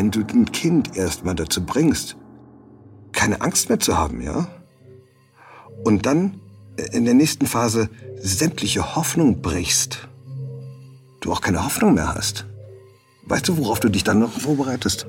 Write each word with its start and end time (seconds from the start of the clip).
wenn 0.00 0.10
du 0.10 0.20
ein 0.20 0.50
Kind 0.50 0.96
erstmal 0.96 1.34
dazu 1.34 1.62
bringst, 1.62 2.16
keine 3.12 3.42
Angst 3.42 3.68
mehr 3.68 3.80
zu 3.80 3.98
haben, 3.98 4.22
ja? 4.22 4.48
Und 5.84 6.06
dann 6.06 6.40
in 6.92 7.04
der 7.04 7.12
nächsten 7.12 7.46
Phase 7.46 7.90
sämtliche 8.16 8.96
Hoffnung 8.96 9.42
brichst, 9.42 10.08
du 11.20 11.30
auch 11.30 11.42
keine 11.42 11.66
Hoffnung 11.66 11.92
mehr 11.92 12.14
hast. 12.14 12.46
Weißt 13.26 13.46
du, 13.46 13.58
worauf 13.58 13.78
du 13.78 13.90
dich 13.90 14.02
dann 14.02 14.20
noch 14.20 14.32
vorbereitest? 14.32 15.06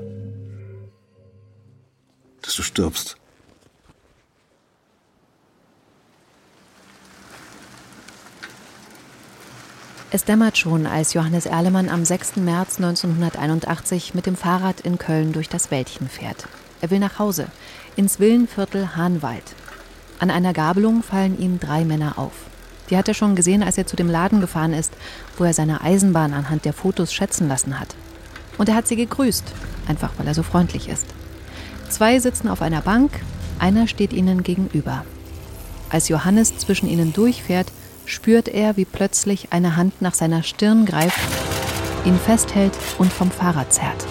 Dass 2.41 2.55
du 2.57 2.61
stirbst. 2.61 3.15
Es 10.13 10.25
dämmert 10.25 10.57
schon, 10.57 10.87
als 10.87 11.13
Johannes 11.13 11.45
Erlemann 11.45 11.87
am 11.87 12.03
6. 12.03 12.35
März 12.35 12.81
1981 12.81 14.13
mit 14.13 14.25
dem 14.25 14.35
Fahrrad 14.35 14.81
in 14.81 14.97
Köln 14.97 15.31
durch 15.31 15.47
das 15.47 15.71
Wäldchen 15.71 16.09
fährt. 16.09 16.49
Er 16.81 16.91
will 16.91 16.99
nach 16.99 17.17
Hause, 17.17 17.47
ins 17.95 18.19
Villenviertel 18.19 18.97
Hahnwald. 18.97 19.55
An 20.19 20.29
einer 20.29 20.51
Gabelung 20.51 21.01
fallen 21.01 21.39
ihm 21.39 21.61
drei 21.61 21.85
Männer 21.85 22.19
auf. 22.19 22.33
Die 22.89 22.97
hat 22.97 23.07
er 23.07 23.13
schon 23.13 23.37
gesehen, 23.37 23.63
als 23.63 23.77
er 23.77 23.87
zu 23.87 23.95
dem 23.95 24.09
Laden 24.09 24.41
gefahren 24.41 24.73
ist, 24.73 24.91
wo 25.37 25.45
er 25.45 25.53
seine 25.53 25.79
Eisenbahn 25.79 26.33
anhand 26.33 26.65
der 26.65 26.73
Fotos 26.73 27.13
schätzen 27.13 27.47
lassen 27.47 27.79
hat. 27.79 27.95
Und 28.57 28.67
er 28.67 28.75
hat 28.75 28.87
sie 28.89 28.97
gegrüßt, 28.97 29.45
einfach 29.87 30.11
weil 30.17 30.27
er 30.27 30.33
so 30.33 30.43
freundlich 30.43 30.89
ist. 30.89 31.05
Zwei 31.87 32.19
sitzen 32.19 32.49
auf 32.49 32.61
einer 32.61 32.81
Bank, 32.81 33.11
einer 33.59 33.87
steht 33.87 34.11
ihnen 34.11 34.43
gegenüber. 34.43 35.05
Als 35.89 36.09
Johannes 36.09 36.57
zwischen 36.57 36.89
ihnen 36.89 37.13
durchfährt, 37.13 37.71
spürt 38.05 38.47
er, 38.47 38.77
wie 38.77 38.85
plötzlich 38.85 39.47
eine 39.51 39.75
Hand 39.75 40.01
nach 40.01 40.13
seiner 40.13 40.43
Stirn 40.43 40.85
greift, 40.85 41.19
ihn 42.05 42.17
festhält 42.17 42.73
und 42.97 43.11
vom 43.11 43.31
Fahrrad 43.31 43.71
zerrt. 43.73 44.05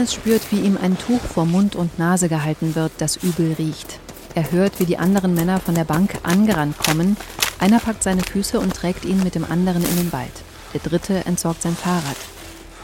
Johannes 0.00 0.14
spürt, 0.14 0.50
wie 0.50 0.60
ihm 0.60 0.78
ein 0.80 0.96
Tuch 0.96 1.20
vor 1.20 1.44
Mund 1.44 1.76
und 1.76 1.98
Nase 1.98 2.30
gehalten 2.30 2.74
wird, 2.74 2.90
das 2.96 3.16
übel 3.16 3.52
riecht. 3.58 4.00
Er 4.34 4.50
hört, 4.50 4.80
wie 4.80 4.86
die 4.86 4.96
anderen 4.96 5.34
Männer 5.34 5.60
von 5.60 5.74
der 5.74 5.84
Bank 5.84 6.20
angerannt 6.22 6.78
kommen. 6.78 7.18
Einer 7.58 7.80
packt 7.80 8.02
seine 8.02 8.22
Füße 8.22 8.58
und 8.58 8.74
trägt 8.74 9.04
ihn 9.04 9.22
mit 9.22 9.34
dem 9.34 9.44
anderen 9.44 9.84
in 9.84 9.96
den 9.96 10.10
Wald. 10.10 10.32
Der 10.72 10.80
dritte 10.80 11.26
entsorgt 11.26 11.60
sein 11.60 11.76
Fahrrad. 11.76 12.16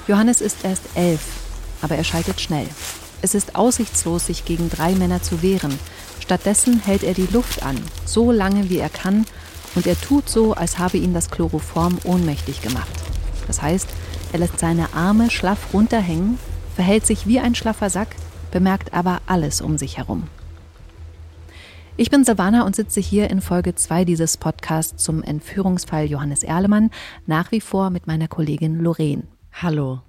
Johannes 0.06 0.42
ist 0.42 0.58
erst 0.62 0.82
elf, 0.94 1.22
aber 1.80 1.96
er 1.96 2.04
schaltet 2.04 2.38
schnell. 2.38 2.68
Es 3.22 3.34
ist 3.34 3.56
aussichtslos, 3.56 4.26
sich 4.26 4.44
gegen 4.44 4.68
drei 4.68 4.94
Männer 4.94 5.22
zu 5.22 5.40
wehren. 5.40 5.78
Stattdessen 6.20 6.80
hält 6.80 7.02
er 7.02 7.14
die 7.14 7.28
Luft 7.32 7.62
an, 7.62 7.78
so 8.04 8.30
lange 8.30 8.68
wie 8.68 8.76
er 8.76 8.90
kann, 8.90 9.24
und 9.74 9.86
er 9.86 9.98
tut 9.98 10.28
so, 10.28 10.52
als 10.52 10.78
habe 10.78 10.98
ihn 10.98 11.14
das 11.14 11.30
Chloroform 11.30 11.96
ohnmächtig 12.04 12.60
gemacht. 12.60 12.92
Das 13.46 13.62
heißt, 13.62 13.88
er 14.34 14.40
lässt 14.40 14.58
seine 14.58 14.92
Arme 14.92 15.30
schlaff 15.30 15.72
runterhängen, 15.72 16.38
verhält 16.76 17.06
sich 17.06 17.26
wie 17.26 17.40
ein 17.40 17.54
schlaffer 17.54 17.88
Sack, 17.88 18.14
bemerkt 18.52 18.92
aber 18.92 19.22
alles 19.26 19.62
um 19.62 19.78
sich 19.78 19.96
herum. 19.96 20.24
Ich 21.96 22.10
bin 22.10 22.22
Savannah 22.22 22.66
und 22.66 22.76
sitze 22.76 23.00
hier 23.00 23.30
in 23.30 23.40
Folge 23.40 23.74
2 23.74 24.04
dieses 24.04 24.36
Podcasts 24.36 25.02
zum 25.02 25.22
Entführungsfall 25.22 26.04
Johannes 26.04 26.42
Erlemann, 26.42 26.90
nach 27.24 27.50
wie 27.50 27.62
vor 27.62 27.88
mit 27.88 28.06
meiner 28.06 28.28
Kollegin 28.28 28.78
Lorraine. 28.78 29.22
Hallo. 29.54 30.00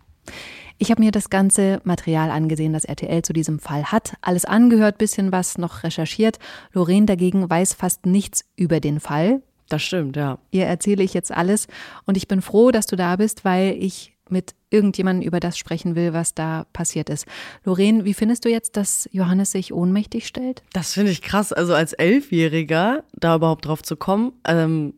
Ich 0.78 0.92
habe 0.92 1.02
mir 1.02 1.12
das 1.12 1.30
ganze 1.30 1.80
Material 1.86 2.32
angesehen, 2.32 2.74
das 2.74 2.84
RTL 2.84 3.22
zu 3.22 3.32
diesem 3.32 3.60
Fall 3.60 3.86
hat. 3.86 4.16
Alles 4.20 4.44
angehört, 4.44 4.98
bisschen 4.98 5.32
was 5.32 5.58
noch 5.58 5.84
recherchiert. 5.84 6.38
Lorraine 6.74 7.06
dagegen 7.06 7.50
weiß 7.50 7.76
fast 7.76 8.06
nichts 8.06 8.44
über 8.58 8.82
den 8.82 9.00
Fall. 9.00 9.42
Das 9.70 9.82
stimmt, 9.82 10.18
ja. 10.18 10.38
Ihr 10.52 10.66
erzähle 10.66 11.04
ich 11.04 11.14
jetzt 11.14 11.32
alles 11.32 11.68
und 12.06 12.18
ich 12.18 12.28
bin 12.28 12.42
froh, 12.42 12.72
dass 12.72 12.88
du 12.88 12.98
da 12.98 13.16
bist, 13.16 13.46
weil 13.46 13.78
ich 13.80 14.17
mit 14.32 14.56
irgendjemandem 14.70 15.26
über 15.26 15.40
das 15.40 15.58
sprechen 15.58 15.96
will, 15.96 16.14
was 16.14 16.34
da 16.34 16.66
passiert 16.74 17.10
ist. 17.10 17.26
Lorraine, 17.64 18.06
wie 18.06 18.14
findest 18.14 18.46
du 18.46 18.50
jetzt, 18.50 18.78
dass 18.78 19.08
Johannes 19.12 19.52
sich 19.52 19.74
ohnmächtig 19.74 20.28
stellt? 20.28 20.64
Das 20.74 20.94
finde 20.94 21.12
ich 21.12 21.22
krass. 21.22 21.54
Also 21.54 21.74
als 21.74 21.94
Elfjähriger 21.94 23.04
da 23.14 23.36
überhaupt 23.36 23.66
drauf 23.66 23.82
zu 23.84 23.96
kommen. 23.96 24.34
Ähm, 24.46 24.94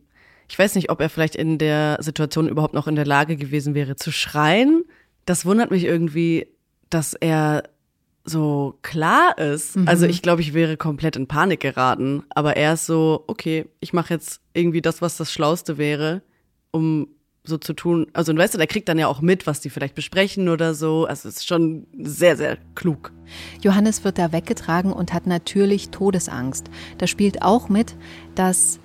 ich 0.48 0.58
weiß 0.58 0.74
nicht, 0.74 0.90
ob 0.90 1.00
er 1.00 1.08
vielleicht 1.08 1.36
in 1.36 1.58
der 1.58 1.98
Situation 2.00 2.48
überhaupt 2.48 2.74
noch 2.74 2.88
in 2.88 2.96
der 2.96 3.06
Lage 3.06 3.36
gewesen 3.36 3.74
wäre 3.74 3.96
zu 3.96 4.10
schreien. 4.10 4.84
Das 5.24 5.46
wundert 5.46 5.70
mich 5.70 5.84
irgendwie, 5.84 6.48
dass 6.88 7.14
er 7.14 7.62
so 8.24 8.78
klar 8.82 9.38
ist. 9.38 9.76
Mhm. 9.76 9.88
Also 9.88 10.06
ich 10.06 10.22
glaube, 10.22 10.42
ich 10.42 10.52
wäre 10.52 10.76
komplett 10.76 11.16
in 11.16 11.26
Panik 11.26 11.60
geraten. 11.60 12.24
Aber 12.30 12.56
er 12.56 12.74
ist 12.74 12.86
so, 12.86 13.24
okay, 13.26 13.66
ich 13.80 13.92
mache 13.92 14.14
jetzt 14.14 14.40
irgendwie 14.52 14.82
das, 14.82 15.00
was 15.00 15.16
das 15.16 15.32
Schlauste 15.32 15.78
wäre, 15.78 16.22
um 16.70 17.08
so 17.44 17.58
zu 17.58 17.72
tun. 17.72 18.06
Also, 18.12 18.36
weißt 18.36 18.54
du, 18.54 18.58
der 18.58 18.66
kriegt 18.66 18.88
dann 18.88 18.98
ja 18.98 19.06
auch 19.08 19.20
mit, 19.20 19.46
was 19.46 19.60
die 19.60 19.70
vielleicht 19.70 19.94
besprechen 19.94 20.48
oder 20.48 20.74
so. 20.74 21.06
Also, 21.06 21.28
es 21.28 21.36
ist 21.36 21.46
schon 21.46 21.86
sehr, 21.98 22.36
sehr 22.36 22.58
klug. 22.74 23.12
Johannes 23.62 24.04
wird 24.04 24.18
da 24.18 24.32
weggetragen 24.32 24.92
und 24.92 25.12
hat 25.12 25.26
natürlich 25.26 25.90
Todesangst. 25.90 26.70
Da 26.98 27.06
spielt 27.06 27.42
auch 27.42 27.68
mit, 27.68 27.96
dass 28.34 28.80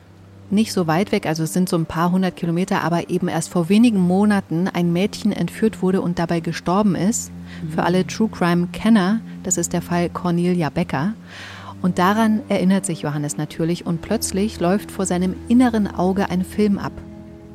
nicht 0.52 0.74
so 0.74 0.88
weit 0.88 1.12
weg, 1.12 1.26
also 1.26 1.44
es 1.44 1.54
sind 1.54 1.70
so 1.70 1.76
ein 1.76 1.88
paar 1.88 2.12
hundert 2.12 2.36
Kilometer, 2.36 2.84
aber 2.84 3.10
eben 3.10 3.28
erst 3.28 3.50
vor 3.50 3.68
wenigen 3.68 4.00
Monaten 4.00 4.68
ein 4.68 4.94
Mädchen 4.94 5.32
entführt 5.32 5.82
wurde 5.82 6.02
und 6.02 6.20
dabei 6.20 6.40
gestorben 6.40 6.96
ist. 6.96 7.32
Für 7.74 7.84
alle 7.84 8.06
True 8.06 8.30
Crime-Kenner, 8.30 9.22
das 9.44 9.58
ist 9.58 9.74
der 9.74 9.82
Fall 9.82 10.10
Cornelia 10.10 10.70
Becker. 10.70 11.14
Und 11.82 12.00
daran 12.00 12.42
erinnert 12.48 12.86
sich 12.86 13.02
Johannes 13.02 13.38
natürlich 13.38 13.86
und 13.86 14.02
plötzlich 14.02 14.60
läuft 14.60 14.92
vor 14.92 15.06
seinem 15.06 15.36
inneren 15.48 15.88
Auge 15.88 16.30
ein 16.30 16.44
Film 16.44 16.78
ab. 16.78 16.94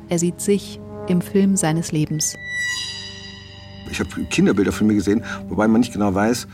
Er 0.09 0.19
sieht 0.19 0.41
sich 0.41 0.79
im 1.11 1.21
Film 1.21 1.55
seines 1.55 1.91
Lebens. 1.91 2.35
Ich 3.91 3.99
habe 3.99 4.09
Kinderbilder 4.29 4.71
von 4.71 4.87
mir 4.87 4.95
gesehen, 4.95 5.23
wobei 5.49 5.67
man 5.67 5.81
nicht 5.81 5.93
genau 5.93 6.13
weiß, 6.15 6.47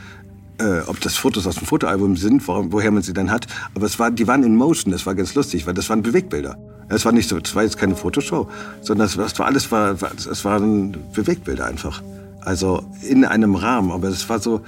äh, 0.58 0.80
ob 0.86 1.00
das 1.00 1.16
Fotos 1.16 1.46
aus 1.46 1.56
dem 1.56 1.66
Fotoalbum 1.66 2.16
sind, 2.16 2.46
wo, 2.48 2.72
woher 2.72 2.90
man 2.90 3.02
sie 3.02 3.12
dann 3.12 3.30
hat. 3.30 3.46
Aber 3.74 3.86
es 3.86 3.98
war, 3.98 4.10
die 4.10 4.26
waren 4.26 4.42
in 4.42 4.56
Motion, 4.56 4.92
das 4.92 5.06
war 5.06 5.14
ganz 5.14 5.34
lustig, 5.34 5.66
weil 5.66 5.74
das 5.74 5.88
waren 5.88 6.02
Bewegbilder. 6.02 6.58
Es 6.88 7.04
war 7.04 7.12
nicht 7.12 7.28
so, 7.28 7.38
es 7.38 7.54
war 7.54 7.62
jetzt 7.62 7.78
keine 7.78 7.94
Fotoshow, 7.94 8.48
sondern 8.80 9.06
es 9.06 9.16
war, 9.16 9.26
es 9.26 9.38
war 9.38 9.46
alles 9.46 9.70
war, 9.70 9.96
es 10.14 10.44
waren 10.44 10.96
Bewegbilder 11.12 11.66
einfach. 11.66 12.02
Also 12.40 12.82
in 13.02 13.24
einem 13.24 13.54
Rahmen, 13.54 13.92
aber 13.92 14.08
es 14.08 14.28
war 14.28 14.38
so, 14.40 14.62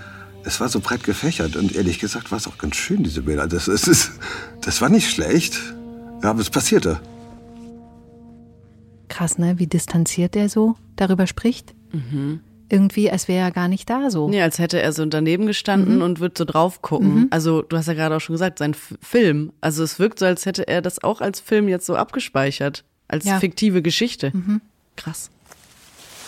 es 0.44 0.61
war 0.61 0.69
so 0.69 0.81
breit 0.81 1.03
gefächert 1.05 1.56
und 1.56 1.75
ehrlich 1.75 1.99
gesagt 1.99 2.31
war 2.31 2.38
es 2.38 2.47
auch 2.47 2.59
ganz 2.59 2.76
schön 2.76 3.03
diese 3.03 3.23
Bilder. 3.23 3.47
Das, 3.47 3.67
das, 3.67 3.88
ist, 3.88 4.12
das 4.61 4.81
war 4.81 4.91
nicht 4.91 5.11
schlecht, 5.11 5.59
aber 6.23 6.41
es 6.41 6.50
passierte. 6.50 7.00
Krass, 9.11 9.37
ne? 9.37 9.59
Wie 9.59 9.67
distanziert 9.67 10.35
er 10.37 10.49
so 10.49 10.77
darüber 10.97 11.27
spricht. 11.27 11.75
Irgendwie, 12.71 13.11
als 13.11 13.27
wäre 13.27 13.45
er 13.47 13.51
gar 13.51 13.67
nicht 13.69 13.91
da 13.91 14.11
so. 14.11 14.29
Nee, 14.31 14.41
als 14.41 14.59
hätte 14.61 14.81
er 14.81 14.93
so 14.93 15.05
daneben 15.05 15.47
gestanden 15.47 16.01
und 16.01 16.21
wird 16.21 16.39
so 16.39 16.45
drauf 16.45 16.81
gucken. 16.81 17.27
Also, 17.31 17.62
du 17.62 17.77
hast 17.77 17.89
ja 17.89 17.95
gerade 17.95 18.17
auch 18.17 18.21
schon 18.21 18.35
gesagt, 18.35 18.59
sein 18.59 18.71
F 18.73 18.95
Film. 19.03 19.53
Also, 19.61 19.83
es 19.83 19.99
wirkt 19.99 20.21
so, 20.21 20.27
als 20.27 20.47
hätte 20.47 20.69
er 20.69 20.81
das 20.81 21.03
auch 21.03 21.21
als 21.21 21.41
Film 21.41 21.69
jetzt 21.69 21.85
so 21.87 21.97
abgespeichert. 21.97 22.85
Als 23.09 23.25
Ja. 23.25 23.41
fiktive 23.41 23.83
Geschichte. 23.83 24.33
Krass. 24.95 25.31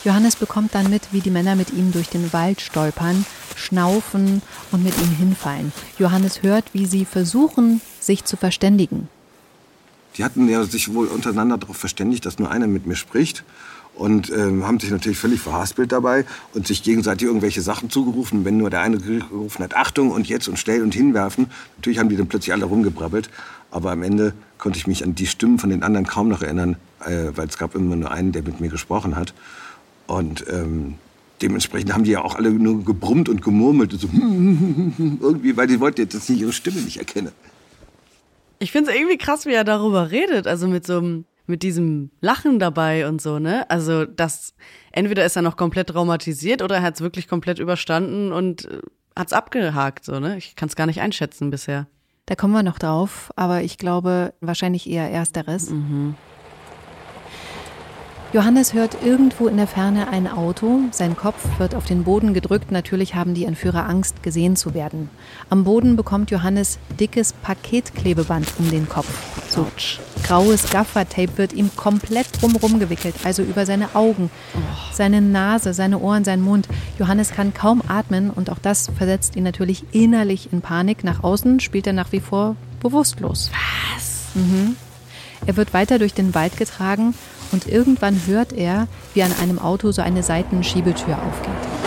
Johannes 0.04 0.34
bekommt 0.34 0.74
dann 0.74 0.90
mit, 0.90 1.12
wie 1.12 1.20
die 1.20 1.30
Männer 1.30 1.54
mit 1.54 1.72
ihm 1.72 1.92
durch 1.92 2.08
den 2.08 2.32
Wald 2.32 2.60
stolpern, 2.60 3.24
schnaufen 3.54 4.42
und 4.72 4.82
mit 4.82 4.98
ihm 4.98 5.10
hinfallen. 5.16 5.72
Johannes 5.96 6.42
hört, 6.42 6.64
wie 6.74 6.86
sie 6.86 7.04
versuchen, 7.04 7.80
sich 8.00 8.24
zu 8.24 8.36
verständigen. 8.36 9.08
Die 10.16 10.24
hatten 10.24 10.48
ja 10.48 10.64
sich 10.64 10.92
wohl 10.92 11.06
untereinander 11.06 11.58
darauf 11.58 11.76
verständigt, 11.76 12.26
dass 12.26 12.38
nur 12.38 12.50
einer 12.50 12.66
mit 12.66 12.86
mir 12.86 12.96
spricht. 12.96 13.44
Und 13.94 14.32
ähm, 14.32 14.66
haben 14.66 14.80
sich 14.80 14.90
natürlich 14.90 15.18
völlig 15.18 15.40
verhaspelt 15.40 15.92
dabei 15.92 16.24
und 16.54 16.66
sich 16.66 16.82
gegenseitig 16.82 17.28
irgendwelche 17.28 17.60
Sachen 17.60 17.90
zugerufen. 17.90 18.44
Wenn 18.46 18.56
nur 18.56 18.70
der 18.70 18.80
eine 18.80 18.96
gerufen 18.96 19.62
hat, 19.62 19.76
Achtung 19.76 20.10
und 20.10 20.26
jetzt 20.28 20.48
und 20.48 20.58
schnell 20.58 20.82
und 20.82 20.94
hinwerfen. 20.94 21.48
Natürlich 21.76 21.98
haben 21.98 22.08
die 22.08 22.16
dann 22.16 22.26
plötzlich 22.26 22.54
alle 22.54 22.64
rumgebrabbelt. 22.64 23.28
Aber 23.70 23.90
am 23.90 24.02
Ende 24.02 24.32
konnte 24.56 24.78
ich 24.78 24.86
mich 24.86 25.04
an 25.04 25.14
die 25.14 25.26
Stimmen 25.26 25.58
von 25.58 25.68
den 25.68 25.82
anderen 25.82 26.06
kaum 26.06 26.28
noch 26.28 26.42
erinnern, 26.42 26.76
äh, 27.04 27.32
weil 27.34 27.48
es 27.48 27.58
gab 27.58 27.74
immer 27.74 27.96
nur 27.96 28.10
einen, 28.10 28.32
der 28.32 28.42
mit 28.42 28.60
mir 28.60 28.70
gesprochen 28.70 29.14
hat. 29.14 29.34
Und 30.06 30.44
ähm, 30.50 30.94
dementsprechend 31.42 31.92
haben 31.92 32.04
die 32.04 32.12
ja 32.12 32.22
auch 32.22 32.34
alle 32.34 32.50
nur 32.50 32.84
gebrummt 32.84 33.28
und 33.28 33.42
gemurmelt 33.42 33.92
und 33.92 34.00
so 34.00 34.08
irgendwie, 35.20 35.56
weil 35.56 35.66
die 35.66 35.80
wollten 35.80 36.00
jetzt 36.00 36.14
dass 36.14 36.28
ich 36.28 36.40
ihre 36.40 36.52
Stimme 36.52 36.80
nicht 36.80 36.98
erkenne. 36.98 37.32
Ich 38.62 38.70
finde 38.70 38.90
es 38.90 38.96
irgendwie 38.96 39.18
krass, 39.18 39.44
wie 39.44 39.54
er 39.54 39.64
darüber 39.64 40.12
redet, 40.12 40.46
also 40.46 40.68
mit 40.68 40.86
so 40.86 40.98
einem 40.98 41.24
mit 41.46 41.64
diesem 41.64 42.12
Lachen 42.20 42.60
dabei 42.60 43.08
und 43.08 43.20
so, 43.20 43.40
ne? 43.40 43.68
Also 43.68 44.04
das 44.04 44.54
entweder 44.92 45.24
ist 45.24 45.34
er 45.34 45.42
noch 45.42 45.56
komplett 45.56 45.88
traumatisiert 45.88 46.62
oder 46.62 46.76
er 46.76 46.82
hat 46.82 46.94
es 46.94 47.00
wirklich 47.00 47.26
komplett 47.26 47.58
überstanden 47.58 48.30
und 48.30 48.66
äh, 48.66 48.78
hat 49.16 49.26
es 49.26 49.32
abgehakt, 49.32 50.04
so, 50.04 50.20
ne? 50.20 50.38
Ich 50.38 50.54
kann 50.54 50.68
es 50.68 50.76
gar 50.76 50.86
nicht 50.86 51.00
einschätzen 51.00 51.50
bisher. 51.50 51.88
Da 52.26 52.36
kommen 52.36 52.54
wir 52.54 52.62
noch 52.62 52.78
drauf, 52.78 53.32
aber 53.34 53.62
ich 53.62 53.78
glaube 53.78 54.32
wahrscheinlich 54.40 54.88
eher 54.88 55.10
ersteres. 55.10 55.70
Mhm. 55.70 56.14
Johannes 58.32 58.72
hört 58.72 58.96
irgendwo 59.04 59.46
in 59.46 59.58
der 59.58 59.66
Ferne 59.66 60.08
ein 60.08 60.26
Auto. 60.26 60.80
Sein 60.90 61.18
Kopf 61.18 61.46
wird 61.58 61.74
auf 61.74 61.84
den 61.84 62.04
Boden 62.04 62.32
gedrückt. 62.32 62.72
Natürlich 62.72 63.14
haben 63.14 63.34
die 63.34 63.44
Entführer 63.44 63.86
Angst, 63.86 64.22
gesehen 64.22 64.56
zu 64.56 64.72
werden. 64.72 65.10
Am 65.50 65.64
Boden 65.64 65.96
bekommt 65.96 66.30
Johannes 66.30 66.78
dickes 66.98 67.34
Paketklebeband 67.34 68.46
um 68.58 68.70
den 68.70 68.88
Kopf. 68.88 69.06
So 69.50 69.66
graues 70.24 70.70
Gaffertape 70.70 71.36
wird 71.36 71.52
ihm 71.52 71.76
komplett 71.76 72.40
drumherum 72.40 72.78
gewickelt, 72.80 73.16
also 73.24 73.42
über 73.42 73.66
seine 73.66 73.94
Augen, 73.94 74.30
seine 74.94 75.20
Nase, 75.20 75.74
seine 75.74 75.98
Ohren, 75.98 76.24
seinen 76.24 76.42
Mund. 76.42 76.68
Johannes 76.98 77.32
kann 77.32 77.52
kaum 77.52 77.82
atmen 77.86 78.30
und 78.30 78.48
auch 78.48 78.58
das 78.58 78.90
versetzt 78.96 79.36
ihn 79.36 79.44
natürlich 79.44 79.84
innerlich 79.92 80.54
in 80.54 80.62
Panik. 80.62 81.04
Nach 81.04 81.22
außen 81.22 81.60
spielt 81.60 81.86
er 81.86 81.92
nach 81.92 82.12
wie 82.12 82.20
vor 82.20 82.56
bewusstlos. 82.80 83.50
Was? 83.94 84.34
Mhm. 84.34 84.76
Er 85.44 85.58
wird 85.58 85.74
weiter 85.74 85.98
durch 85.98 86.14
den 86.14 86.34
Wald 86.34 86.56
getragen 86.56 87.12
und 87.52 87.68
irgendwann 87.68 88.20
hört 88.26 88.52
er, 88.52 88.88
wie 89.14 89.22
an 89.22 89.32
einem 89.40 89.58
Auto 89.58 89.92
so 89.92 90.02
eine 90.02 90.22
Seitenschiebetür 90.22 91.18
aufgeht. 91.22 91.82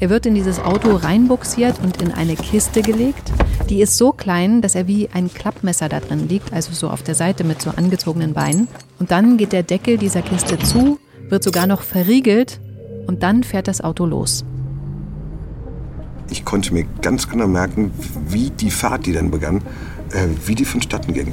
Er 0.00 0.10
wird 0.10 0.26
in 0.26 0.34
dieses 0.34 0.60
Auto 0.60 0.94
reinbuxiert 0.94 1.80
und 1.82 2.00
in 2.00 2.12
eine 2.12 2.36
Kiste 2.36 2.82
gelegt. 2.82 3.32
Die 3.68 3.80
ist 3.80 3.96
so 3.96 4.12
klein, 4.12 4.62
dass 4.62 4.76
er 4.76 4.86
wie 4.86 5.08
ein 5.12 5.32
Klappmesser 5.32 5.88
da 5.88 5.98
drin 5.98 6.28
liegt, 6.28 6.52
also 6.52 6.72
so 6.72 6.88
auf 6.88 7.02
der 7.02 7.16
Seite 7.16 7.42
mit 7.42 7.60
so 7.60 7.70
angezogenen 7.70 8.32
Beinen. 8.32 8.68
Und 9.00 9.10
dann 9.10 9.38
geht 9.38 9.52
der 9.52 9.64
Deckel 9.64 9.98
dieser 9.98 10.22
Kiste 10.22 10.58
zu, 10.58 11.00
wird 11.28 11.42
sogar 11.42 11.66
noch 11.66 11.82
verriegelt 11.82 12.60
und 13.08 13.24
dann 13.24 13.42
fährt 13.42 13.66
das 13.66 13.80
Auto 13.80 14.06
los. 14.06 14.44
Ich 16.30 16.44
konnte 16.44 16.74
mir 16.74 16.84
ganz 17.02 17.28
genau 17.28 17.48
merken, 17.48 17.90
wie 18.28 18.50
die 18.50 18.70
Fahrt, 18.70 19.06
die 19.06 19.12
dann 19.12 19.30
begann, 19.30 19.62
äh, 20.12 20.28
wie 20.46 20.54
die 20.54 20.64
vonstatten 20.64 21.12
ging 21.12 21.32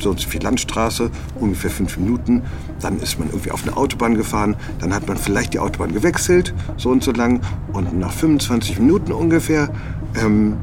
so 0.00 0.14
viel 0.14 0.42
Landstraße, 0.42 1.10
ungefähr 1.40 1.70
fünf 1.70 1.96
Minuten. 1.98 2.42
Dann 2.80 2.98
ist 2.98 3.18
man 3.18 3.28
irgendwie 3.28 3.50
auf 3.50 3.62
eine 3.62 3.76
Autobahn 3.76 4.14
gefahren. 4.14 4.56
Dann 4.80 4.94
hat 4.94 5.06
man 5.08 5.16
vielleicht 5.16 5.54
die 5.54 5.58
Autobahn 5.58 5.92
gewechselt, 5.92 6.54
so 6.76 6.90
und 6.90 7.02
so 7.02 7.12
lang. 7.12 7.40
Und 7.72 7.98
nach 7.98 8.12
25 8.12 8.78
Minuten 8.78 9.12
ungefähr 9.12 9.70
ähm, 10.20 10.56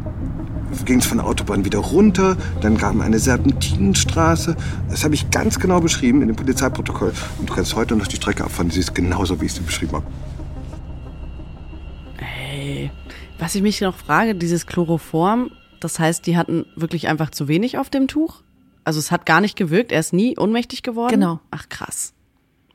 ging 0.86 1.00
es 1.00 1.06
von 1.06 1.20
der 1.20 1.28
Autobahn 1.28 1.66
wieder 1.66 1.80
runter. 1.80 2.38
Dann 2.62 2.78
kam 2.78 3.02
eine 3.02 3.20
Serpentinenstraße. 3.20 4.56
Das 4.90 5.04
habe 5.04 5.16
ich 5.16 5.30
ganz 5.30 5.60
genau 5.60 5.80
beschrieben 5.80 6.22
in 6.22 6.28
dem 6.28 6.36
Polizeiprotokoll. 6.36 7.14
Und 7.40 7.50
du 7.50 7.54
kannst 7.54 7.76
heute 7.76 7.96
noch 7.96 8.08
die 8.08 8.16
Strecke 8.16 8.44
abfahren. 8.44 8.72
Sie 8.72 8.80
ist 8.80 8.96
genauso, 8.96 9.40
wie 9.42 9.46
ich 9.46 9.54
sie 9.54 9.62
beschrieben 9.62 9.94
habe. 9.94 10.06
Hey, 12.18 12.92
was 13.40 13.56
ich 13.56 13.62
mich 13.62 13.82
noch 13.82 13.96
frage, 13.96 14.36
dieses 14.36 14.66
Chloroform, 14.66 15.52
das 15.80 16.00
heißt, 16.00 16.26
die 16.26 16.38
hatten 16.38 16.66
wirklich 16.76 17.08
einfach 17.08 17.30
zu 17.30 17.48
wenig 17.48 17.78
auf 17.78 17.90
dem 17.90 18.08
Tuch? 18.08 18.42
Also 18.86 19.00
es 19.00 19.12
hat 19.12 19.26
gar 19.26 19.42
nicht 19.42 19.58
gewirkt, 19.58 19.92
er 19.92 20.00
ist 20.00 20.14
nie 20.14 20.38
ohnmächtig 20.38 20.82
geworden? 20.84 21.12
Genau. 21.12 21.40
Ach 21.52 21.68
krass. 21.70 22.14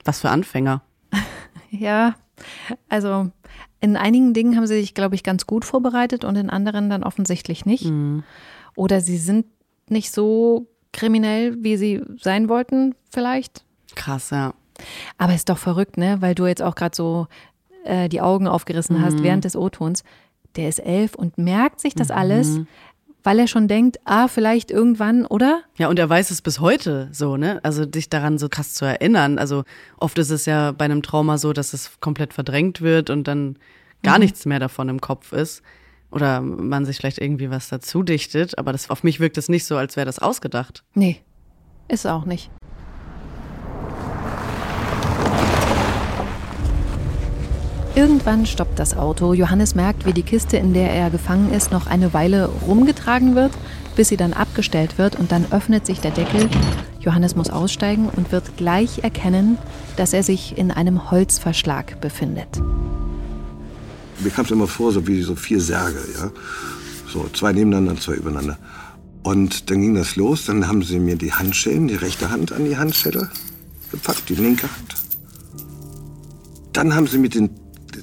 Was 0.04 0.20
für 0.20 0.30
Anfänger. 0.30 0.82
Ja, 1.72 2.16
also 2.88 3.30
in 3.80 3.96
einigen 3.96 4.34
Dingen 4.34 4.56
haben 4.56 4.66
sie 4.66 4.80
sich, 4.80 4.92
glaube 4.94 5.14
ich, 5.14 5.22
ganz 5.22 5.46
gut 5.46 5.64
vorbereitet 5.64 6.24
und 6.24 6.34
in 6.34 6.50
anderen 6.50 6.90
dann 6.90 7.04
offensichtlich 7.04 7.64
nicht. 7.64 7.84
Mhm. 7.84 8.24
Oder 8.74 9.00
sie 9.00 9.18
sind 9.18 9.46
nicht 9.88 10.10
so 10.10 10.66
kriminell, 10.92 11.56
wie 11.62 11.76
sie 11.76 12.02
sein 12.18 12.48
wollten, 12.48 12.96
vielleicht. 13.12 13.64
Krass, 13.94 14.30
ja. 14.30 14.52
Aber 15.16 15.32
ist 15.32 15.48
doch 15.48 15.58
verrückt, 15.58 15.96
ne? 15.96 16.16
Weil 16.20 16.34
du 16.34 16.46
jetzt 16.46 16.60
auch 16.62 16.74
gerade 16.74 16.96
so 16.96 17.28
äh, 17.84 18.08
die 18.08 18.20
Augen 18.20 18.48
aufgerissen 18.48 19.00
hast 19.00 19.18
Mhm. 19.18 19.22
während 19.22 19.44
des 19.44 19.54
O-Tons. 19.54 20.02
Der 20.56 20.68
ist 20.68 20.80
elf 20.80 21.14
und 21.14 21.38
merkt 21.38 21.78
sich 21.80 21.94
das 21.94 22.08
Mhm. 22.08 22.14
alles, 22.16 22.60
weil 23.22 23.38
er 23.38 23.46
schon 23.46 23.68
denkt, 23.68 23.98
ah, 24.04 24.28
vielleicht 24.28 24.70
irgendwann, 24.70 25.26
oder? 25.26 25.62
Ja, 25.76 25.88
und 25.88 25.98
er 25.98 26.08
weiß 26.08 26.30
es 26.30 26.42
bis 26.42 26.60
heute 26.60 27.08
so, 27.12 27.36
ne? 27.36 27.60
Also 27.62 27.84
dich 27.86 28.08
daran 28.08 28.38
so 28.38 28.48
krass 28.48 28.74
zu 28.74 28.84
erinnern. 28.84 29.38
Also 29.38 29.64
oft 29.98 30.18
ist 30.18 30.30
es 30.30 30.46
ja 30.46 30.72
bei 30.72 30.84
einem 30.86 31.02
Trauma 31.02 31.38
so, 31.38 31.52
dass 31.52 31.72
es 31.72 31.90
komplett 32.00 32.32
verdrängt 32.34 32.80
wird 32.80 33.10
und 33.10 33.28
dann 33.28 33.56
gar 34.02 34.14
Mhm. 34.16 34.24
nichts 34.24 34.46
mehr 34.46 34.58
davon 34.58 34.88
im 34.88 35.00
Kopf 35.00 35.32
ist. 35.32 35.62
Oder 36.10 36.40
man 36.40 36.84
sich 36.86 36.96
vielleicht 36.96 37.18
irgendwie 37.18 37.50
was 37.50 37.68
dazu 37.68 38.02
dichtet. 38.02 38.58
Aber 38.58 38.72
das, 38.72 38.90
auf 38.90 39.04
mich 39.04 39.20
wirkt 39.20 39.38
es 39.38 39.48
nicht 39.48 39.64
so, 39.64 39.76
als 39.76 39.96
wäre 39.96 40.06
das 40.06 40.18
ausgedacht. 40.18 40.82
Nee, 40.94 41.20
ist 41.88 42.06
auch 42.06 42.24
nicht. 42.24 42.50
Irgendwann 47.96 48.46
stoppt 48.46 48.78
das 48.78 48.96
Auto. 48.96 49.34
Johannes 49.34 49.74
merkt, 49.74 50.06
wie 50.06 50.12
die 50.12 50.22
Kiste, 50.22 50.56
in 50.56 50.72
der 50.74 50.90
er 50.92 51.10
gefangen 51.10 51.52
ist, 51.52 51.72
noch 51.72 51.86
eine 51.86 52.14
Weile 52.14 52.48
rumgetragen 52.66 53.34
wird, 53.34 53.52
bis 53.96 54.08
sie 54.08 54.16
dann 54.16 54.32
abgestellt 54.32 54.96
wird 54.96 55.18
und 55.18 55.32
dann 55.32 55.46
öffnet 55.50 55.86
sich 55.86 56.00
der 56.00 56.12
Deckel. 56.12 56.48
Johannes 57.00 57.34
muss 57.34 57.50
aussteigen 57.50 58.08
und 58.08 58.30
wird 58.30 58.56
gleich 58.56 59.02
erkennen, 59.02 59.58
dass 59.96 60.12
er 60.12 60.22
sich 60.22 60.56
in 60.56 60.70
einem 60.70 61.10
Holzverschlag 61.10 62.00
befindet. 62.00 62.60
Mir 64.20 64.30
kam 64.30 64.44
es 64.44 64.50
immer 64.50 64.66
vor, 64.66 64.92
so 64.92 65.06
wie 65.06 65.22
so 65.22 65.34
vier 65.34 65.60
Särge, 65.60 65.98
ja. 66.14 66.30
So 67.12 67.28
zwei 67.32 67.52
nebeneinander 67.52 68.00
zwei 68.00 68.14
übereinander. 68.14 68.58
Und 69.22 69.70
dann 69.70 69.80
ging 69.80 69.94
das 69.94 70.16
los. 70.16 70.46
Dann 70.46 70.68
haben 70.68 70.82
sie 70.82 70.98
mir 70.98 71.16
die 71.16 71.32
Handschellen, 71.32 71.88
die 71.88 71.96
rechte 71.96 72.30
Hand 72.30 72.52
an 72.52 72.64
die 72.64 72.76
Handschelle 72.76 73.28
gepackt, 73.90 74.28
die 74.28 74.36
linke 74.36 74.68
Hand. 74.68 74.94
Dann 76.72 76.94
haben 76.94 77.06
sie 77.06 77.18
mit 77.18 77.34
den, 77.34 77.50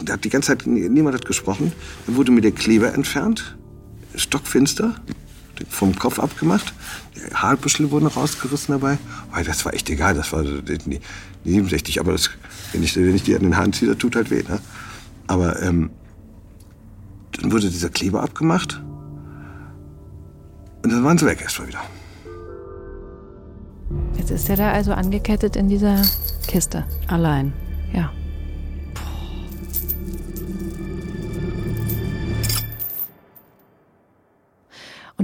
da 0.03 0.13
hat 0.13 0.23
die 0.23 0.29
ganze 0.29 0.49
Zeit 0.49 0.67
niemand 0.67 1.15
hat 1.15 1.25
gesprochen. 1.25 1.71
Dann 2.05 2.15
wurde 2.15 2.31
mir 2.31 2.41
der 2.41 2.51
Kleber 2.51 2.93
entfernt, 2.93 3.57
stockfinster, 4.15 4.95
vom 5.69 5.97
Kopf 5.97 6.19
abgemacht. 6.19 6.73
Die 7.15 7.33
Haarbüschel 7.33 7.89
wurden 7.91 8.07
rausgerissen 8.07 8.73
dabei. 8.73 8.97
Weil 9.31 9.43
das 9.43 9.65
war 9.65 9.73
echt 9.73 9.89
egal, 9.89 10.13
das 10.13 10.31
war 10.33 10.43
die 10.43 10.99
67. 11.45 11.99
Aber 11.99 12.11
das, 12.11 12.29
wenn, 12.71 12.83
ich, 12.83 12.95
wenn 12.95 13.15
ich 13.15 13.23
die 13.23 13.35
an 13.35 13.41
den 13.41 13.57
Haaren 13.57 13.73
ziehe, 13.73 13.89
das 13.89 13.97
tut 13.97 14.15
halt 14.15 14.29
weh. 14.29 14.43
Ne? 14.47 14.59
Aber 15.27 15.61
ähm, 15.61 15.89
dann 17.33 17.51
wurde 17.51 17.69
dieser 17.69 17.89
Kleber 17.89 18.21
abgemacht. 18.21 18.81
Und 20.83 20.91
dann 20.91 21.03
waren 21.03 21.17
sie 21.17 21.25
weg 21.25 21.41
erstmal 21.41 21.67
wieder. 21.67 21.81
Jetzt 24.17 24.31
ist 24.31 24.49
er 24.49 24.57
da 24.57 24.71
also 24.71 24.93
angekettet 24.93 25.55
in 25.55 25.69
dieser 25.69 26.01
Kiste. 26.47 26.85
Allein. 27.07 27.53
Ja. 27.93 28.11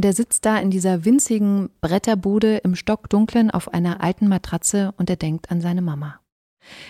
Und 0.04 0.08
er 0.08 0.14
sitzt 0.14 0.44
da 0.44 0.58
in 0.58 0.70
dieser 0.70 1.06
winzigen 1.06 1.70
Bretterbude 1.80 2.58
im 2.58 2.76
Stockdunklen 2.76 3.50
auf 3.52 3.74
einer 3.74 4.04
alten 4.04 4.28
Matratze 4.28 4.94
und 4.98 5.10
er 5.10 5.16
denkt 5.16 5.50
an 5.50 5.62
seine 5.62 5.82
Mama. 5.82 6.20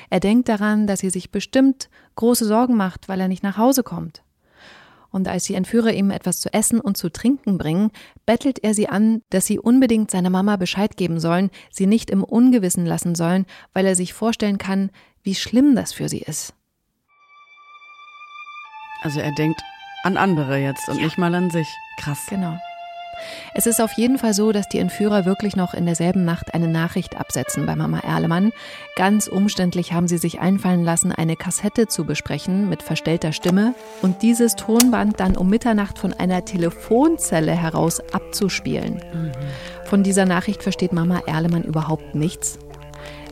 Er 0.10 0.20
denkt 0.20 0.50
daran, 0.50 0.88
dass 0.88 1.01
sie 1.01 1.12
sich 1.12 1.29
bestimmt 1.29 1.91
große 2.15 2.43
Sorgen 2.43 2.75
macht, 2.75 3.08
weil 3.10 3.22
er 3.22 3.27
nicht 3.27 3.43
nach 3.43 3.55
Hause 3.55 3.84
kommt. 3.84 4.24
Und 5.12 5.27
als 5.27 5.43
die 5.43 5.53
Entführer 5.53 5.93
ihm 5.93 6.10
etwas 6.10 6.41
zu 6.41 6.51
essen 6.55 6.79
und 6.79 6.98
zu 6.98 7.10
trinken 7.10 7.60
bringen, 7.60 7.91
bettelt 8.25 8.63
er 8.63 8.74
sie 8.74 8.89
an, 8.89 9.22
dass 9.29 9.46
sie 9.46 9.60
unbedingt 9.60 10.10
seiner 10.10 10.32
Mama 10.32 10.55
Bescheid 10.55 10.98
geben 10.98 11.20
sollen, 11.20 11.51
sie 11.70 11.86
nicht 11.86 12.10
im 12.10 12.24
Ungewissen 12.24 12.88
lassen 12.88 13.13
sollen, 13.13 13.46
weil 13.74 13.86
er 13.86 13.96
sich 13.96 14.13
vorstellen 14.13 14.58
kann, 14.58 14.89
wie 15.22 15.36
schlimm 15.36 15.75
das 15.75 15.93
für 15.93 16.10
sie 16.10 16.22
ist. 16.22 16.55
Also 19.03 19.20
er 19.20 19.36
denkt 19.36 19.62
an 20.01 20.17
andere 20.17 20.58
jetzt 20.58 20.89
und 20.89 21.00
nicht 21.00 21.20
mal 21.20 21.36
an 21.36 21.51
sich. 21.51 21.67
Krass. 22.00 22.25
Genau. 22.27 22.58
Es 23.53 23.67
ist 23.67 23.82
auf 23.82 23.93
jeden 23.93 24.17
Fall 24.17 24.34
so, 24.34 24.51
dass 24.51 24.67
die 24.67 24.79
Entführer 24.79 25.25
wirklich 25.25 25.55
noch 25.55 25.74
in 25.74 25.86
derselben 25.86 26.25
Nacht 26.25 26.53
eine 26.53 26.67
Nachricht 26.67 27.17
absetzen 27.17 27.65
bei 27.65 27.75
Mama 27.75 28.00
Erlemann. 28.00 28.51
Ganz 28.96 29.27
umständlich 29.27 29.93
haben 29.93 30.08
sie 30.08 30.17
sich 30.17 30.39
einfallen 30.39 30.84
lassen, 30.84 31.12
eine 31.12 31.36
Kassette 31.36 31.88
zu 31.88 32.05
besprechen 32.05 32.70
mit 32.70 32.84
verstellter 32.84 33.32
Stimme 33.32 33.75
und 34.01 34.22
dieses 34.22 34.55
Tonband 34.55 35.20
dann 35.20 35.38
um 35.38 35.50
Mitternacht 35.50 36.00
von 36.00 36.13
einer 36.13 36.46
Telefonzelle 36.46 37.51
heraus 37.51 38.01
abzuspielen. 38.13 39.01
Von 39.86 40.03
dieser 40.03 40.25
Nachricht 40.25 40.63
versteht 40.63 40.93
Mama 40.93 41.22
Erlemann 41.27 41.63
überhaupt 41.63 42.15
nichts. 42.15 42.60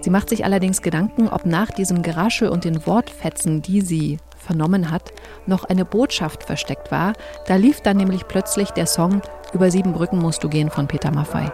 Sie 0.01 0.09
macht 0.09 0.29
sich 0.29 0.45
allerdings 0.45 0.81
Gedanken, 0.81 1.27
ob 1.27 1.45
nach 1.45 1.69
diesem 1.69 2.01
Geraschel 2.01 2.49
und 2.49 2.65
den 2.65 2.85
Wortfetzen, 2.87 3.61
die 3.61 3.81
sie 3.81 4.17
vernommen 4.35 4.89
hat, 4.89 5.13
noch 5.45 5.63
eine 5.63 5.85
Botschaft 5.85 6.43
versteckt 6.43 6.91
war. 6.91 7.13
Da 7.45 7.55
lief 7.55 7.81
dann 7.81 7.97
nämlich 7.97 8.27
plötzlich 8.27 8.71
der 8.71 8.87
Song 8.87 9.21
über 9.53 9.69
sieben 9.69 9.91
Brücken 9.91 10.17
musst 10.17 10.43
du 10.43 10.49
gehen 10.49 10.69
von 10.69 10.87
Peter 10.87 11.11
Maffei. 11.11 11.51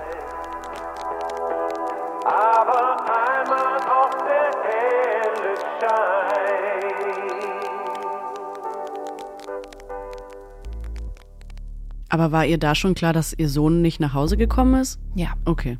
Aber 12.09 12.31
war 12.31 12.45
ihr 12.45 12.57
da 12.57 12.73
schon 12.73 12.95
klar, 12.95 13.13
dass 13.13 13.33
ihr 13.33 13.49
Sohn 13.49 13.81
nicht 13.81 13.99
nach 13.99 14.13
Hause 14.13 14.37
gekommen 14.37 14.81
ist? 14.81 14.99
Ja. 15.15 15.33
Okay. 15.45 15.77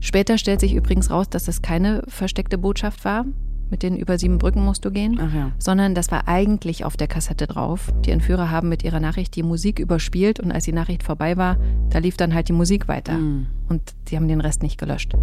Später 0.00 0.38
stellt 0.38 0.60
sich 0.60 0.74
übrigens 0.74 1.10
raus, 1.10 1.28
dass 1.28 1.48
es 1.48 1.62
keine 1.62 2.02
versteckte 2.06 2.58
Botschaft 2.58 3.04
war, 3.04 3.24
mit 3.70 3.82
den 3.82 3.96
über 3.96 4.18
sieben 4.18 4.38
Brücken 4.38 4.64
musst 4.64 4.84
du 4.84 4.90
gehen. 4.90 5.14
Ja. 5.14 5.52
Sondern 5.58 5.94
das 5.94 6.10
war 6.10 6.28
eigentlich 6.28 6.84
auf 6.84 6.96
der 6.96 7.08
Kassette 7.08 7.46
drauf. 7.46 7.92
Die 8.04 8.10
Entführer 8.10 8.50
haben 8.50 8.68
mit 8.68 8.84
ihrer 8.84 9.00
Nachricht 9.00 9.34
die 9.34 9.42
Musik 9.42 9.78
überspielt 9.78 10.40
und 10.40 10.52
als 10.52 10.64
die 10.64 10.72
Nachricht 10.72 11.02
vorbei 11.02 11.36
war, 11.36 11.56
da 11.90 11.98
lief 11.98 12.16
dann 12.16 12.34
halt 12.34 12.48
die 12.48 12.52
Musik 12.52 12.88
weiter. 12.88 13.14
Mhm. 13.14 13.46
Und 13.68 13.82
die 14.08 14.16
haben 14.16 14.28
den 14.28 14.40
Rest 14.40 14.62
nicht 14.62 14.78
gelöscht. 14.78 15.14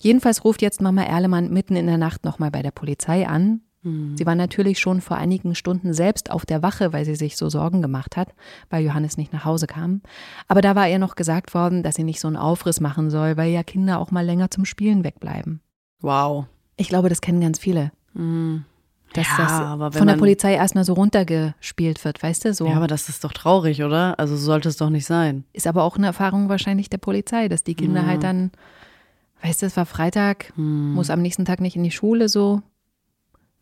Jedenfalls 0.00 0.44
ruft 0.44 0.62
jetzt 0.62 0.80
Mama 0.80 1.02
Erlemann 1.02 1.52
mitten 1.52 1.76
in 1.76 1.86
der 1.86 1.98
Nacht 1.98 2.24
nochmal 2.24 2.50
bei 2.50 2.62
der 2.62 2.70
Polizei 2.70 3.26
an. 3.26 3.62
Sie 4.16 4.26
war 4.26 4.34
natürlich 4.34 4.80
schon 4.80 5.00
vor 5.00 5.16
einigen 5.16 5.54
Stunden 5.54 5.94
selbst 5.94 6.32
auf 6.32 6.44
der 6.44 6.62
Wache, 6.62 6.92
weil 6.92 7.04
sie 7.04 7.14
sich 7.14 7.36
so 7.36 7.48
Sorgen 7.48 7.80
gemacht 7.80 8.16
hat, 8.16 8.34
weil 8.70 8.84
Johannes 8.84 9.16
nicht 9.16 9.32
nach 9.32 9.44
Hause 9.44 9.68
kam. 9.68 10.02
Aber 10.48 10.60
da 10.60 10.74
war 10.74 10.88
ihr 10.88 10.98
noch 10.98 11.14
gesagt 11.14 11.54
worden, 11.54 11.84
dass 11.84 11.94
sie 11.94 12.02
nicht 12.02 12.20
so 12.20 12.26
einen 12.26 12.36
Aufriss 12.36 12.80
machen 12.80 13.08
soll, 13.08 13.36
weil 13.36 13.52
ja 13.52 13.62
Kinder 13.62 14.00
auch 14.00 14.10
mal 14.10 14.26
länger 14.26 14.50
zum 14.50 14.64
Spielen 14.64 15.04
wegbleiben. 15.04 15.60
Wow. 16.00 16.46
Ich 16.78 16.88
glaube, 16.88 17.08
das 17.10 17.20
kennen 17.20 17.40
ganz 17.42 17.58
viele. 17.58 17.92
Mhm. 18.14 18.64
Dass 19.14 19.26
Ja, 19.26 19.36
das 19.38 19.50
aber 19.52 19.92
von 19.92 20.06
der 20.06 20.16
Polizei 20.16 20.54
erstmal 20.54 20.84
so 20.84 20.92
runtergespielt 20.92 22.04
wird, 22.04 22.22
weißt 22.22 22.44
du? 22.44 22.54
So. 22.54 22.66
Ja, 22.66 22.76
aber 22.76 22.86
das 22.86 23.08
ist 23.08 23.24
doch 23.24 23.32
traurig, 23.32 23.82
oder? 23.82 24.18
Also 24.18 24.36
so 24.36 24.44
sollte 24.44 24.68
es 24.68 24.76
doch 24.76 24.90
nicht 24.90 25.06
sein. 25.06 25.44
Ist 25.54 25.66
aber 25.66 25.82
auch 25.82 25.96
eine 25.96 26.06
Erfahrung 26.06 26.48
wahrscheinlich 26.48 26.88
der 26.90 26.98
Polizei, 26.98 27.48
dass 27.48 27.64
die 27.64 27.74
Kinder 27.74 28.06
halt 28.06 28.22
dann, 28.22 28.50
weißt 29.42 29.62
du, 29.62 29.66
es 29.66 29.76
war 29.78 29.86
Freitag, 29.86 30.52
muss 30.56 31.08
am 31.10 31.22
nächsten 31.22 31.44
Tag 31.46 31.60
nicht 31.60 31.74
in 31.76 31.84
die 31.84 31.90
Schule 31.90 32.28
so. 32.28 32.62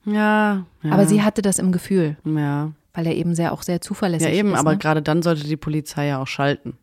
Ja. 0.05 0.65
ja. 0.83 0.91
Aber 0.93 1.07
sie 1.07 1.23
hatte 1.23 1.43
das 1.43 1.59
im 1.59 1.71
Gefühl, 1.73 2.17
Ja. 2.25 2.73
weil 2.93 3.07
er 3.07 3.15
eben 3.15 3.35
sehr 3.37 3.53
auch 3.53 3.63
sehr 3.63 3.81
zuverlässig 3.81 4.29
Ja, 4.29 4.35
eben, 4.35 4.53
ist. 4.53 4.59
aber 4.59 4.73
ne? 4.73 4.79
gerade 4.79 5.01
dann 5.03 5.23
sollte 5.23 5.45
die 5.45 5.57
Polizei 5.57 6.07
ja 6.09 6.21
auch 6.21 6.27
schalten. 6.29 6.77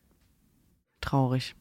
Traurig. 1.02 1.54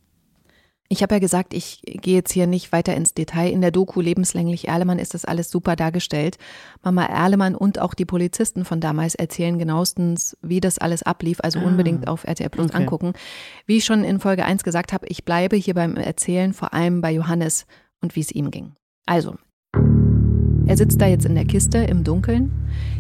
Ich 0.93 1.03
habe 1.03 1.15
ja 1.15 1.21
gesagt, 1.21 1.55
ich 1.55 1.81
gehe 1.87 2.17
jetzt 2.17 2.35
hier 2.35 2.47
nicht 2.47 2.71
weiter 2.71 2.95
ins 2.95 3.15
Detail. 3.15 3.51
In 3.51 3.63
der 3.63 3.71
Doku 3.71 4.03
Lebenslänglich 4.03 4.69
Erlemann 4.69 4.99
ist 4.99 5.15
das 5.15 5.25
alles 5.25 5.51
super 5.51 5.75
dargestellt. 5.75 6.37
Mama 6.83 7.07
Erlemann 7.07 7.55
und 7.55 7.79
auch 7.79 7.95
die 7.95 8.05
Polizisten 8.05 8.67
von 8.67 8.79
damals 8.79 9.15
erzählen 9.15 9.59
genauestens, 9.59 10.37
wie 10.43 10.61
das 10.61 10.77
alles 10.77 11.03
ablief. 11.03 11.39
Also 11.43 11.61
unbedingt 11.61 12.09
auf 12.09 12.25
RTL 12.25 12.51
Plus 12.51 12.67
Okay. 12.67 12.77
angucken. 12.77 13.15
Wie 13.65 13.79
ich 13.79 13.87
schon 13.87 14.05
in 14.05 14.21
Folge 14.21 14.45
1 14.45 14.65
gesagt 14.65 14.93
habe, 14.93 15.07
ich 15.09 15.25
bleibe 15.25 15.57
hier 15.57 15.73
beim 15.73 15.97
Erzählen, 15.97 16.53
vor 16.53 16.75
allem 16.75 17.01
bei 17.01 17.11
Johannes 17.11 17.65
und 18.03 18.15
wie 18.15 18.21
es 18.21 18.31
ihm 18.31 18.51
ging. 18.51 18.73
Also, 19.07 19.37
er 20.67 20.77
sitzt 20.77 21.01
da 21.01 21.07
jetzt 21.07 21.25
in 21.25 21.35
der 21.37 21.47
Kiste 21.47 21.79
im 21.79 22.05
Dunkeln. 22.05 22.53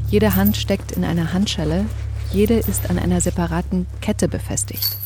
Jede 0.08 0.34
Hand 0.34 0.56
steckt 0.56 0.92
in 0.92 1.04
einer 1.04 1.34
Handschelle. 1.34 1.84
Jede 2.32 2.54
ist 2.54 2.88
an 2.88 2.98
einer 2.98 3.20
separaten 3.20 3.86
Kette 4.00 4.28
befestigt. 4.28 4.96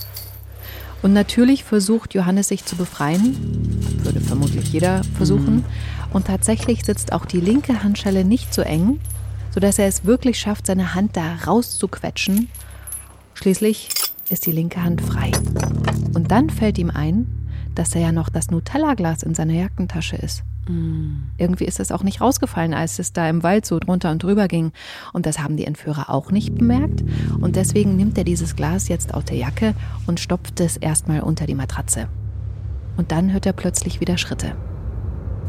Und 1.06 1.12
natürlich 1.12 1.62
versucht 1.62 2.14
Johannes 2.14 2.48
sich 2.48 2.64
zu 2.64 2.74
befreien, 2.74 3.36
würde 4.02 4.20
vermutlich 4.20 4.72
jeder 4.72 5.04
versuchen. 5.16 5.64
Und 6.12 6.26
tatsächlich 6.26 6.84
sitzt 6.84 7.12
auch 7.12 7.26
die 7.26 7.38
linke 7.38 7.84
Handschelle 7.84 8.24
nicht 8.24 8.52
so 8.52 8.62
eng, 8.62 8.98
sodass 9.54 9.78
er 9.78 9.86
es 9.86 10.04
wirklich 10.04 10.36
schafft, 10.36 10.66
seine 10.66 10.96
Hand 10.96 11.16
da 11.16 11.36
rauszuquetschen. 11.46 12.48
Schließlich 13.34 13.90
ist 14.30 14.46
die 14.46 14.50
linke 14.50 14.82
Hand 14.82 15.00
frei. 15.00 15.30
Und 16.12 16.32
dann 16.32 16.50
fällt 16.50 16.76
ihm 16.76 16.90
ein, 16.90 17.28
dass 17.76 17.90
da 17.90 18.00
ja 18.00 18.10
noch 18.10 18.28
das 18.28 18.50
Nutella-Glas 18.50 19.22
in 19.22 19.36
seiner 19.36 19.54
Jackentasche 19.54 20.16
ist. 20.16 20.42
Irgendwie 21.38 21.64
ist 21.64 21.78
es 21.78 21.92
auch 21.92 22.02
nicht 22.02 22.20
rausgefallen, 22.20 22.74
als 22.74 22.98
es 22.98 23.12
da 23.12 23.28
im 23.28 23.42
Wald 23.42 23.66
so 23.66 23.78
drunter 23.78 24.10
und 24.10 24.22
drüber 24.22 24.48
ging. 24.48 24.72
Und 25.12 25.26
das 25.26 25.38
haben 25.38 25.56
die 25.56 25.64
Entführer 25.64 26.10
auch 26.10 26.30
nicht 26.30 26.54
bemerkt. 26.54 27.04
Und 27.40 27.56
deswegen 27.56 27.96
nimmt 27.96 28.18
er 28.18 28.24
dieses 28.24 28.56
Glas 28.56 28.88
jetzt 28.88 29.14
aus 29.14 29.24
der 29.24 29.36
Jacke 29.36 29.74
und 30.06 30.18
stopft 30.18 30.60
es 30.60 30.76
erstmal 30.76 31.20
unter 31.20 31.46
die 31.46 31.54
Matratze. 31.54 32.08
Und 32.96 33.12
dann 33.12 33.32
hört 33.32 33.46
er 33.46 33.52
plötzlich 33.52 34.00
wieder 34.00 34.18
Schritte. 34.18 34.56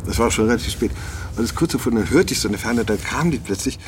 Das 0.06 0.20
war 0.20 0.30
schon 0.30 0.46
relativ 0.46 0.72
spät. 0.72 0.92
Und 1.36 1.44
das 1.44 1.56
kurz 1.56 1.72
davor, 1.72 1.92
hörte 1.94 2.34
ich 2.34 2.40
so 2.40 2.48
eine 2.48 2.58
Ferne, 2.58 2.86
dann 2.86 3.02
kam 3.02 3.32
die 3.32 3.40
plötzlich. 3.40 3.80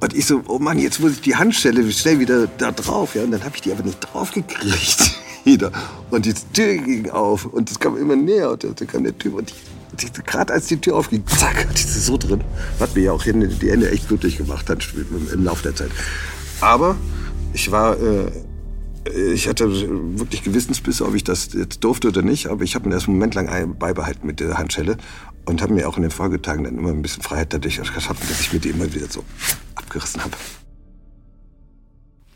Und 0.00 0.14
ich 0.14 0.26
so, 0.26 0.42
oh 0.46 0.58
Mann, 0.60 0.78
jetzt 0.78 1.00
muss 1.00 1.12
ich 1.12 1.20
die 1.20 1.34
Handstelle 1.34 1.90
schnell 1.90 2.20
wieder 2.20 2.46
da 2.46 2.70
drauf. 2.70 3.16
Ja? 3.16 3.24
Und 3.24 3.32
dann 3.32 3.42
habe 3.42 3.56
ich 3.56 3.62
die 3.62 3.72
aber 3.72 3.82
nicht 3.82 3.98
draufgekriegt. 3.98 5.18
wieder. 5.44 5.72
Und 6.10 6.26
die 6.26 6.34
Tür 6.34 6.76
ging 6.76 7.10
auf 7.10 7.46
und 7.46 7.70
es 7.70 7.78
kam 7.78 7.96
immer 7.96 8.16
näher. 8.16 8.50
Und 8.50 8.64
dann 8.64 8.86
kam 8.86 9.04
der 9.04 9.16
Typ 9.16 9.34
und 9.34 9.50
ich 9.50 9.56
gerade 10.24 10.52
als 10.52 10.66
die 10.66 10.80
Tür 10.80 10.96
aufging, 10.96 11.26
zack, 11.26 11.66
hatte 11.68 11.74
ich 11.76 11.86
sie 11.86 12.00
so 12.00 12.16
drin. 12.16 12.42
Was 12.78 12.94
mir 12.94 13.02
ja 13.02 13.12
auch 13.12 13.24
Hände, 13.24 13.48
die 13.48 13.70
Hände 13.70 13.90
echt 13.90 14.08
blutig 14.08 14.38
gemacht 14.38 14.68
hat 14.70 14.86
im, 14.94 15.28
im 15.32 15.44
Laufe 15.44 15.62
der 15.62 15.74
Zeit. 15.74 15.90
Aber 16.60 16.96
ich 17.52 17.70
war, 17.70 17.96
äh, 18.00 18.30
ich 19.32 19.48
hatte 19.48 19.70
wirklich 20.18 20.42
Gewissensbisse, 20.42 21.06
ob 21.06 21.14
ich 21.14 21.24
das 21.24 21.52
jetzt 21.52 21.84
durfte 21.84 22.08
oder 22.08 22.22
nicht. 22.22 22.48
Aber 22.48 22.64
ich 22.64 22.74
habe 22.74 22.88
mir 22.88 22.94
das 22.94 23.06
einen 23.06 23.16
Moment 23.16 23.34
lang 23.34 23.78
beibehalten 23.78 24.26
mit 24.26 24.40
der 24.40 24.58
Handschelle 24.58 24.96
und 25.46 25.62
habe 25.62 25.72
mir 25.72 25.88
auch 25.88 25.96
in 25.96 26.02
den 26.02 26.10
Folgetagen 26.10 26.64
dann 26.64 26.76
immer 26.76 26.90
ein 26.90 27.02
bisschen 27.02 27.22
Freiheit 27.22 27.52
dadurch 27.52 27.76
geschaffen, 27.76 28.26
dass 28.28 28.40
ich 28.40 28.52
mir 28.52 28.58
die 28.58 28.70
immer 28.70 28.92
wieder 28.92 29.06
so 29.08 29.24
abgerissen 29.74 30.22
habe. 30.22 30.36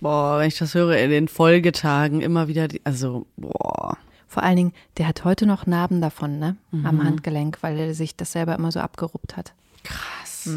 Boah, 0.00 0.40
wenn 0.40 0.48
ich 0.48 0.58
das 0.58 0.74
höre 0.74 0.96
in 0.96 1.10
den 1.10 1.28
Folgetagen 1.28 2.22
immer 2.22 2.48
wieder, 2.48 2.66
die, 2.66 2.80
also, 2.84 3.26
boah. 3.36 3.96
Vor 4.32 4.42
allen 4.42 4.56
Dingen, 4.56 4.72
der 4.96 5.08
hat 5.08 5.24
heute 5.24 5.44
noch 5.44 5.66
Narben 5.66 6.00
davon, 6.00 6.38
ne? 6.38 6.56
Am 6.72 7.04
Handgelenk, 7.04 7.58
weil 7.60 7.78
er 7.78 7.92
sich 7.92 8.16
das 8.16 8.32
selber 8.32 8.54
immer 8.54 8.72
so 8.72 8.80
abgeruppt 8.80 9.36
hat. 9.36 9.52
Krass. 9.84 10.48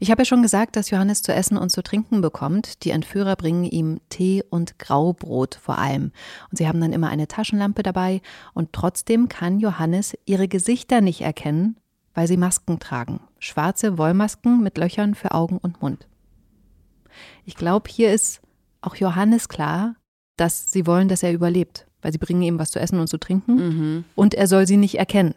Ich 0.00 0.10
habe 0.10 0.22
ja 0.22 0.24
schon 0.24 0.40
gesagt, 0.40 0.76
dass 0.76 0.88
Johannes 0.88 1.20
zu 1.20 1.34
essen 1.34 1.58
und 1.58 1.68
zu 1.68 1.82
trinken 1.82 2.22
bekommt. 2.22 2.82
Die 2.84 2.90
Entführer 2.90 3.36
bringen 3.36 3.64
ihm 3.64 4.00
Tee 4.08 4.42
und 4.48 4.78
Graubrot 4.78 5.56
vor 5.56 5.76
allem. 5.76 6.10
Und 6.50 6.56
sie 6.56 6.66
haben 6.66 6.80
dann 6.80 6.94
immer 6.94 7.10
eine 7.10 7.28
Taschenlampe 7.28 7.82
dabei. 7.82 8.22
Und 8.54 8.72
trotzdem 8.72 9.28
kann 9.28 9.60
Johannes 9.60 10.16
ihre 10.24 10.48
Gesichter 10.48 11.02
nicht 11.02 11.20
erkennen, 11.20 11.76
weil 12.14 12.28
sie 12.28 12.38
Masken 12.38 12.78
tragen. 12.78 13.20
Schwarze 13.40 13.98
Wollmasken 13.98 14.62
mit 14.62 14.78
Löchern 14.78 15.14
für 15.14 15.32
Augen 15.32 15.58
und 15.58 15.82
Mund. 15.82 16.08
Ich 17.44 17.56
glaube, 17.56 17.90
hier 17.90 18.10
ist 18.14 18.40
auch 18.80 18.96
Johannes 18.96 19.50
klar, 19.50 19.96
dass 20.38 20.72
sie 20.72 20.86
wollen, 20.86 21.08
dass 21.08 21.22
er 21.22 21.34
überlebt. 21.34 21.86
Weil 22.04 22.12
sie 22.12 22.18
bringen 22.18 22.42
ihm 22.42 22.58
was 22.58 22.70
zu 22.70 22.78
essen 22.78 23.00
und 23.00 23.08
zu 23.08 23.16
trinken. 23.18 23.54
Mhm. 23.56 24.04
Und 24.14 24.34
er 24.34 24.46
soll 24.46 24.66
sie 24.66 24.76
nicht 24.76 24.98
erkennen. 24.98 25.34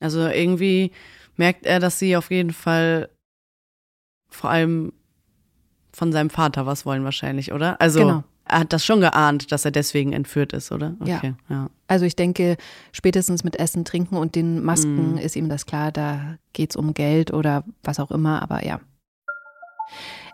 Also 0.00 0.20
irgendwie 0.28 0.92
merkt 1.36 1.66
er, 1.66 1.80
dass 1.80 1.98
sie 1.98 2.16
auf 2.16 2.30
jeden 2.30 2.52
Fall 2.52 3.08
vor 4.28 4.50
allem 4.50 4.92
von 5.92 6.12
seinem 6.12 6.30
Vater 6.30 6.64
was 6.66 6.86
wollen 6.86 7.04
wahrscheinlich, 7.04 7.52
oder? 7.52 7.80
Also 7.80 7.98
Genau. 8.00 8.24
er 8.44 8.60
hat 8.60 8.72
das 8.72 8.84
schon 8.84 9.00
geahnt, 9.00 9.50
dass 9.50 9.64
er 9.64 9.70
deswegen 9.70 10.12
entführt 10.12 10.52
ist, 10.52 10.70
oder? 10.70 10.94
Ja. 11.04 11.16
Okay, 11.16 11.34
ja. 11.48 11.70
Also 11.88 12.04
ich 12.04 12.14
denke, 12.16 12.56
spätestens 12.92 13.42
mit 13.44 13.58
Essen, 13.58 13.84
Trinken 13.84 14.16
und 14.16 14.34
den 14.34 14.62
Masken 14.62 15.18
ist 15.18 15.34
ihm 15.36 15.48
das 15.48 15.66
klar, 15.66 15.90
da 15.92 16.36
geht 16.52 16.70
es 16.70 16.76
um 16.76 16.94
Geld 16.94 17.32
oder 17.32 17.64
was 17.82 17.98
auch 17.98 18.10
immer, 18.10 18.42
aber 18.42 18.64
ja. 18.64 18.80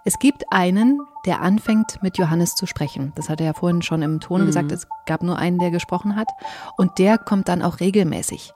Es 0.04 0.18
gibt 0.18 0.44
einen, 0.50 1.00
der 1.26 1.42
anfängt 1.42 2.02
mit 2.02 2.18
Johannes 2.18 2.56
zu 2.56 2.66
sprechen. 2.66 3.12
Das 3.14 3.28
hat 3.28 3.40
er 3.40 3.46
ja 3.46 3.52
vorhin 3.52 3.82
schon 3.82 4.02
im 4.02 4.18
Ton 4.18 4.46
gesagt, 4.46 4.72
es 4.72 4.88
gab 5.06 5.22
nur 5.22 5.38
einen, 5.38 5.60
der 5.60 5.70
gesprochen 5.70 6.16
hat. 6.16 6.26
Und 6.76 6.98
der 6.98 7.18
kommt 7.18 7.48
dann 7.48 7.62
auch 7.62 7.78
regelmäßig. 7.78 8.52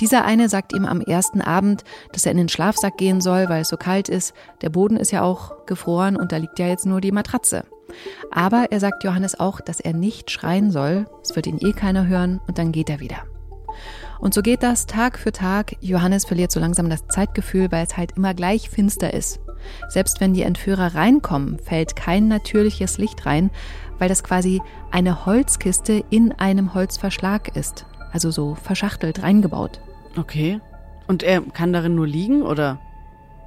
Dieser 0.00 0.24
eine 0.24 0.48
sagt 0.48 0.72
ihm 0.72 0.86
am 0.86 1.00
ersten 1.00 1.42
Abend, 1.42 1.84
dass 2.12 2.26
er 2.26 2.32
in 2.32 2.38
den 2.38 2.48
Schlafsack 2.48 2.96
gehen 2.96 3.20
soll, 3.20 3.48
weil 3.48 3.62
es 3.62 3.68
so 3.68 3.76
kalt 3.76 4.08
ist. 4.08 4.34
Der 4.62 4.70
Boden 4.70 4.96
ist 4.96 5.12
ja 5.12 5.22
auch 5.22 5.66
gefroren 5.66 6.16
und 6.16 6.32
da 6.32 6.38
liegt 6.38 6.58
ja 6.58 6.66
jetzt 6.66 6.86
nur 6.86 7.00
die 7.00 7.12
Matratze. 7.12 7.64
Aber 8.30 8.66
er 8.70 8.80
sagt 8.80 9.04
Johannes 9.04 9.38
auch, 9.38 9.60
dass 9.60 9.78
er 9.78 9.92
nicht 9.92 10.30
schreien 10.30 10.70
soll, 10.70 11.06
es 11.22 11.36
wird 11.36 11.46
ihn 11.46 11.58
eh 11.60 11.72
keiner 11.72 12.06
hören 12.06 12.40
und 12.46 12.58
dann 12.58 12.72
geht 12.72 12.90
er 12.90 13.00
wieder. 13.00 13.18
Und 14.20 14.34
so 14.34 14.42
geht 14.42 14.62
das 14.62 14.86
Tag 14.86 15.18
für 15.18 15.32
Tag. 15.32 15.76
Johannes 15.80 16.24
verliert 16.24 16.52
so 16.52 16.60
langsam 16.60 16.90
das 16.90 17.06
Zeitgefühl, 17.06 17.70
weil 17.70 17.84
es 17.84 17.96
halt 17.96 18.16
immer 18.16 18.34
gleich 18.34 18.68
finster 18.68 19.14
ist. 19.14 19.40
Selbst 19.88 20.20
wenn 20.20 20.34
die 20.34 20.42
Entführer 20.42 20.94
reinkommen, 20.94 21.58
fällt 21.58 21.96
kein 21.96 22.28
natürliches 22.28 22.98
Licht 22.98 23.26
rein, 23.26 23.50
weil 23.98 24.08
das 24.08 24.24
quasi 24.24 24.60
eine 24.90 25.26
Holzkiste 25.26 26.04
in 26.10 26.32
einem 26.32 26.74
Holzverschlag 26.74 27.56
ist. 27.56 27.86
Also 28.12 28.30
so 28.30 28.54
verschachtelt 28.54 29.22
reingebaut. 29.22 29.80
Okay. 30.16 30.60
Und 31.06 31.22
er 31.22 31.40
kann 31.40 31.72
darin 31.72 31.94
nur 31.94 32.06
liegen, 32.06 32.42
oder? 32.42 32.78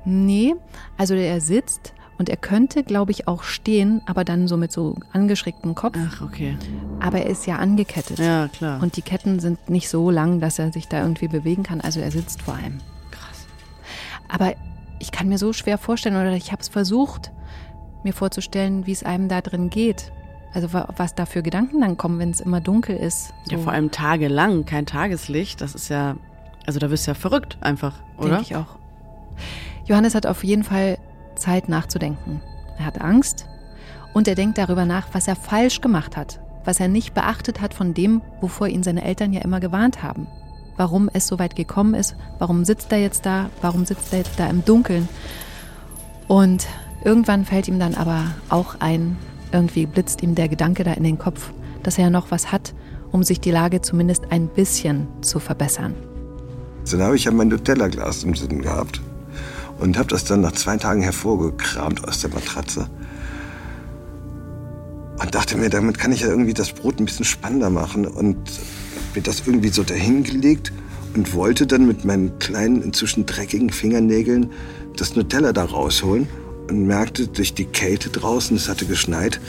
Nee, 0.06 0.56
also 0.98 1.14
er 1.16 1.40
sitzt 1.42 1.94
und 2.18 2.30
er 2.30 2.38
könnte, 2.38 2.84
glaube 2.84 3.12
ich, 3.12 3.28
auch 3.28 3.44
stehen, 3.44 4.02
aber 4.06 4.24
dann 4.24 4.48
so 4.48 4.58
mit 4.58 4.72
so 4.72 4.96
angeschrägtem 5.12 5.76
Kopf. 5.76 5.98
Ach, 6.00 6.22
okay. 6.22 6.58
Aber 7.00 7.20
er 7.20 7.30
ist 7.30 7.48
ja 7.48 7.58
angekettet. 7.58 8.20
Ja, 8.20 8.48
klar. 8.50 8.82
Und 8.82 8.98
die 8.98 9.02
Ketten 9.02 9.40
sind 9.40 9.70
nicht 9.70 9.90
so 9.90 10.10
lang, 10.10 10.40
dass 10.40 10.60
er 10.60 10.72
sich 10.72 10.88
da 10.88 11.02
irgendwie 11.02 11.28
bewegen 11.28 11.64
kann. 11.64 11.82
Also 11.82 12.00
er 12.00 12.12
sitzt 12.12 12.42
vor 12.42 12.54
allem. 12.56 12.80
krass. 13.12 13.48
Aber 14.28 14.54
ich 15.04 15.12
kann 15.12 15.28
mir 15.28 15.38
so 15.38 15.54
schwer 15.54 15.78
vorstellen, 15.78 16.16
oder 16.16 16.32
ich 16.34 16.52
habe 16.52 16.62
es 16.62 16.70
versucht, 16.70 17.32
mir 18.04 18.14
vorzustellen, 18.14 18.86
wie 18.88 18.92
es 18.94 19.04
einem 19.04 19.28
da 19.30 19.42
drin 19.42 19.70
geht. 19.70 20.12
Also 20.54 20.72
wa- 20.74 20.88
was 20.98 21.14
da 21.16 21.26
für 21.26 21.44
Gedanken 21.44 21.82
dann 21.82 21.98
kommen, 21.98 22.20
wenn 22.20 22.30
es 22.32 22.40
immer 22.40 22.62
dunkel 22.62 22.96
ist. 22.96 23.34
Ja, 23.50 23.58
vor 23.58 23.74
allem 23.74 23.92
tagelang, 23.92 24.66
kein 24.66 24.86
Tageslicht, 24.86 25.62
das 25.62 25.76
ist 25.76 25.90
ja, 25.90 26.16
also 26.66 26.80
da 26.80 26.90
wirst 26.90 27.06
du 27.08 27.12
ja 27.12 27.16
verrückt 27.16 27.58
einfach, 27.62 27.96
oder? 28.18 28.30
Denke 28.38 28.44
ich 28.44 28.56
auch. 28.56 28.78
Johannes 29.86 30.16
hat 30.16 30.26
auf 30.26 30.44
jeden 30.44 30.64
Fall 30.64 30.98
Zeit 31.36 31.68
nachzudenken. 31.70 32.42
Er 32.78 32.86
hat 32.86 33.02
Angst 33.02 33.48
Und 34.14 34.28
er 34.28 34.36
denkt 34.36 34.58
darüber 34.60 34.86
nach, 34.86 35.08
was 35.14 35.28
er 35.28 35.36
falsch 35.36 35.82
gemacht 35.82 36.16
hat, 36.16 36.40
was 36.66 36.80
er 36.80 36.88
nicht 36.88 37.14
beachtet 37.16 37.60
hat 37.62 37.74
von 37.74 37.94
dem, 37.96 38.22
wovor 38.42 38.68
ihn 38.68 38.84
seine 38.84 39.04
Eltern 39.04 39.34
ja 39.34 39.42
immer 39.42 39.60
gewarnt 39.60 40.04
haben. 40.04 40.28
Warum 40.78 41.10
es 41.14 41.28
so 41.28 41.40
weit 41.40 41.56
gekommen 41.56 41.94
ist, 41.94 42.16
warum 42.40 42.66
sitzt 42.66 42.92
er 42.92 43.00
jetzt 43.00 43.26
da, 43.26 43.50
warum 43.62 43.86
sitzt 43.86 44.12
er 44.12 44.20
jetzt 44.20 44.40
da 44.40 44.48
im 44.48 44.66
Dunkeln. 44.66 45.08
Und 46.28 46.68
irgendwann 47.04 47.46
fällt 47.46 47.68
ihm 47.68 47.80
dann 47.80 47.96
aber 47.96 48.26
auch 48.50 48.76
ein, 48.80 49.18
irgendwie 49.52 49.86
blitzt 49.86 50.24
ihm 50.24 50.36
der 50.36 50.50
Gedanke 50.50 50.84
da 50.84 50.94
in 50.94 51.04
den 51.04 51.20
Kopf, 51.20 51.52
dass 51.84 51.98
er 51.98 52.06
ja 52.06 52.10
noch 52.10 52.32
was 52.32 52.52
hat, 52.52 52.74
um 53.12 53.24
sich 53.24 53.40
die 53.40 53.52
Lage 53.52 53.82
zumindest 53.82 54.32
ein 54.32 54.48
bisschen 54.48 55.08
zu 55.22 55.40
verbessern. 55.40 55.94
Dann 56.90 57.02
habe 57.04 57.16
ich 57.16 57.26
ja 57.26 57.32
mein 57.32 57.48
Nutella-Glas 57.50 58.24
im 58.24 58.36
Sinn 58.36 58.62
gehabt 58.62 59.02
und 59.80 59.98
habe 59.98 60.10
das 60.10 60.26
dann 60.26 60.42
nach 60.42 60.54
zwei 60.54 60.78
Tagen 60.78 61.02
hervorgekramt 61.02 62.08
aus 62.08 62.22
der 62.22 62.32
Matratze. 62.32 62.90
Und 65.20 65.36
dachte 65.36 65.58
mir, 65.58 65.70
damit 65.70 66.00
kann 66.00 66.12
ich 66.12 66.22
ja 66.22 66.28
irgendwie 66.28 66.54
das 66.54 66.74
Brot 66.74 67.00
ein 67.00 67.06
bisschen 67.06 67.26
spannender 67.26 67.70
machen 67.70 68.06
und 68.08 68.38
mir 69.16 69.22
das 69.22 69.44
irgendwie 69.46 69.70
so 69.70 69.84
dahingelegt 69.84 70.72
und 71.16 71.34
wollte 71.34 71.68
dann 71.68 71.88
mit 71.88 72.06
meinen 72.06 72.38
kleinen, 72.40 72.82
inzwischen 72.82 73.26
dreckigen 73.26 73.70
Fingernägeln 73.70 74.52
das 74.96 75.16
Nutella 75.16 75.54
da 75.54 75.66
rausholen 75.66 76.28
und 76.70 76.86
merkte 76.86 77.28
durch 77.28 77.54
die 77.54 77.66
Kälte 77.66 78.10
draußen, 78.10 78.56
es 78.56 78.70
hatte 78.70 78.86
geschneit, 78.86 79.40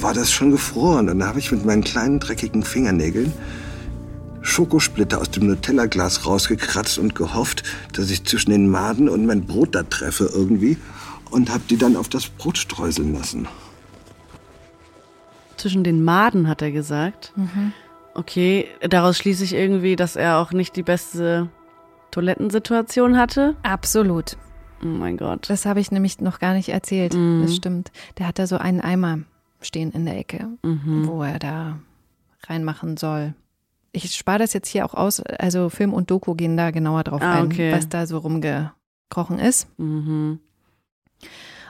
war 0.00 0.14
das 0.14 0.30
schon 0.30 0.50
gefroren. 0.50 1.08
Und 1.08 1.18
dann 1.18 1.28
habe 1.28 1.38
ich 1.38 1.50
mit 1.50 1.64
meinen 1.64 1.84
kleinen 1.84 2.20
dreckigen 2.20 2.62
Fingernägeln 2.62 3.32
Schokosplitter 4.40 5.20
aus 5.20 5.30
dem 5.30 5.46
Nutella-Glas 5.46 6.26
rausgekratzt 6.26 6.98
und 6.98 7.14
gehofft, 7.14 7.64
dass 7.92 8.10
ich 8.10 8.24
zwischen 8.24 8.50
den 8.50 8.68
Maden 8.68 9.08
und 9.08 9.26
mein 9.26 9.46
Brot 9.46 9.74
da 9.74 9.82
treffe 9.82 10.30
irgendwie 10.32 10.78
und 11.30 11.50
habe 11.50 11.62
die 11.68 11.76
dann 11.76 11.96
auf 11.96 12.08
das 12.08 12.28
Brot 12.28 12.56
streuseln 12.56 13.12
lassen. 13.12 13.46
Zwischen 15.56 15.84
den 15.84 16.02
Maden, 16.02 16.48
hat 16.48 16.62
er 16.62 16.70
gesagt. 16.70 17.32
Mhm. 17.36 17.72
Okay, 18.18 18.66
daraus 18.80 19.16
schließe 19.16 19.44
ich 19.44 19.54
irgendwie, 19.54 19.94
dass 19.94 20.16
er 20.16 20.38
auch 20.38 20.50
nicht 20.52 20.74
die 20.74 20.82
beste 20.82 21.48
Toilettensituation 22.10 23.16
hatte. 23.16 23.54
Absolut. 23.62 24.36
Oh 24.82 24.86
mein 24.86 25.16
Gott. 25.16 25.48
Das 25.48 25.66
habe 25.66 25.78
ich 25.78 25.92
nämlich 25.92 26.20
noch 26.20 26.40
gar 26.40 26.52
nicht 26.54 26.68
erzählt. 26.70 27.14
Mhm. 27.14 27.42
Das 27.42 27.54
stimmt. 27.54 27.92
Der 28.18 28.26
hat 28.26 28.38
da 28.40 28.46
so 28.48 28.56
einen 28.58 28.80
Eimer 28.80 29.20
stehen 29.60 29.92
in 29.92 30.04
der 30.04 30.18
Ecke, 30.18 30.48
Mhm. 30.64 31.06
wo 31.06 31.22
er 31.22 31.38
da 31.38 31.78
reinmachen 32.48 32.96
soll. 32.96 33.34
Ich 33.92 34.14
spare 34.16 34.38
das 34.40 34.52
jetzt 34.52 34.68
hier 34.68 34.84
auch 34.84 34.94
aus. 34.94 35.20
Also 35.20 35.68
Film 35.68 35.92
und 35.92 36.10
Doku 36.10 36.34
gehen 36.34 36.56
da 36.56 36.70
genauer 36.72 37.04
drauf 37.04 37.22
Ah, 37.22 37.34
ein, 37.40 37.46
okay. 37.46 37.72
was 37.72 37.88
da 37.88 38.06
so 38.06 38.18
rumgekrochen 38.18 39.38
ist. 39.38 39.68
Mhm. 39.78 40.40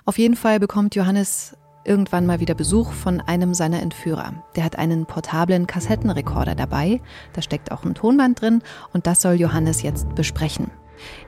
Auf 0.07 0.19
jeden 0.19 0.37
Fall 0.37 0.61
bekommt 0.61 0.95
Johannes 0.95 1.57
irgendwann 1.89 2.27
mal 2.27 2.39
wieder 2.39 2.55
Besuch 2.55 2.93
von 2.93 3.21
einem 3.21 3.55
seiner 3.55 3.83
Entführer. 3.83 4.35
Der 4.55 4.65
hat 4.65 4.79
einen 4.79 5.07
portablen 5.07 5.67
Kassettenrekorder 5.67 6.55
dabei, 6.55 7.01
da 7.33 7.43
steckt 7.43 7.73
auch 7.73 7.85
ein 7.85 7.95
Tonband 7.95 8.41
drin 8.41 8.63
und 8.93 9.07
das 9.07 9.23
soll 9.23 9.35
Johannes 9.35 9.83
jetzt 9.83 10.15
besprechen. 10.15 10.71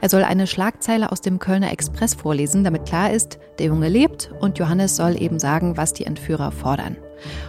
Er 0.01 0.09
soll 0.09 0.25
eine 0.25 0.47
Schlagzeile 0.47 1.13
aus 1.13 1.21
dem 1.21 1.39
Kölner 1.39 1.73
Express 1.73 2.15
vorlesen, 2.15 2.65
damit 2.65 2.87
klar 2.87 3.13
ist, 3.13 3.39
der 3.59 3.67
Junge 3.67 3.89
lebt 3.89 4.33
und 4.41 4.59
Johannes 4.59 4.97
soll 4.97 5.21
eben 5.21 5.39
sagen, 5.39 5.77
was 5.77 5.93
die 5.93 6.07
Entführer 6.07 6.53
fordern. 6.53 6.97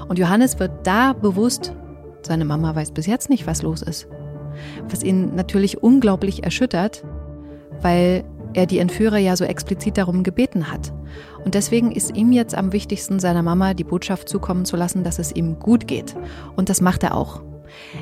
Und 0.07 0.19
Johannes 0.19 0.59
wird 0.59 0.85
da 0.85 1.13
bewusst, 1.13 1.73
seine 2.21 2.45
Mama 2.45 2.75
weiß 2.75 2.91
bis 2.91 3.07
jetzt 3.07 3.29
nicht, 3.29 3.47
was 3.47 3.61
los 3.61 3.81
ist. 3.81 4.07
Was 4.89 5.03
ihn 5.03 5.35
natürlich 5.35 5.81
unglaublich 5.81 6.43
erschüttert, 6.43 7.03
weil 7.81 8.23
er 8.53 8.65
die 8.65 8.79
Entführer 8.79 9.17
ja 9.17 9.35
so 9.35 9.45
explizit 9.45 9.97
darum 9.97 10.23
gebeten 10.23 10.71
hat. 10.71 10.93
Und 11.43 11.55
deswegen 11.55 11.91
ist 11.91 12.15
ihm 12.15 12.31
jetzt 12.31 12.55
am 12.55 12.71
wichtigsten, 12.71 13.19
seiner 13.19 13.43
Mama 13.43 13.73
die 13.73 13.83
Botschaft 13.83 14.29
zukommen 14.29 14.65
zu 14.65 14.77
lassen, 14.77 15.03
dass 15.03 15.19
es 15.19 15.31
ihm 15.31 15.59
gut 15.59 15.87
geht. 15.87 16.15
Und 16.55 16.69
das 16.69 16.81
macht 16.81 17.03
er 17.03 17.15
auch. 17.15 17.41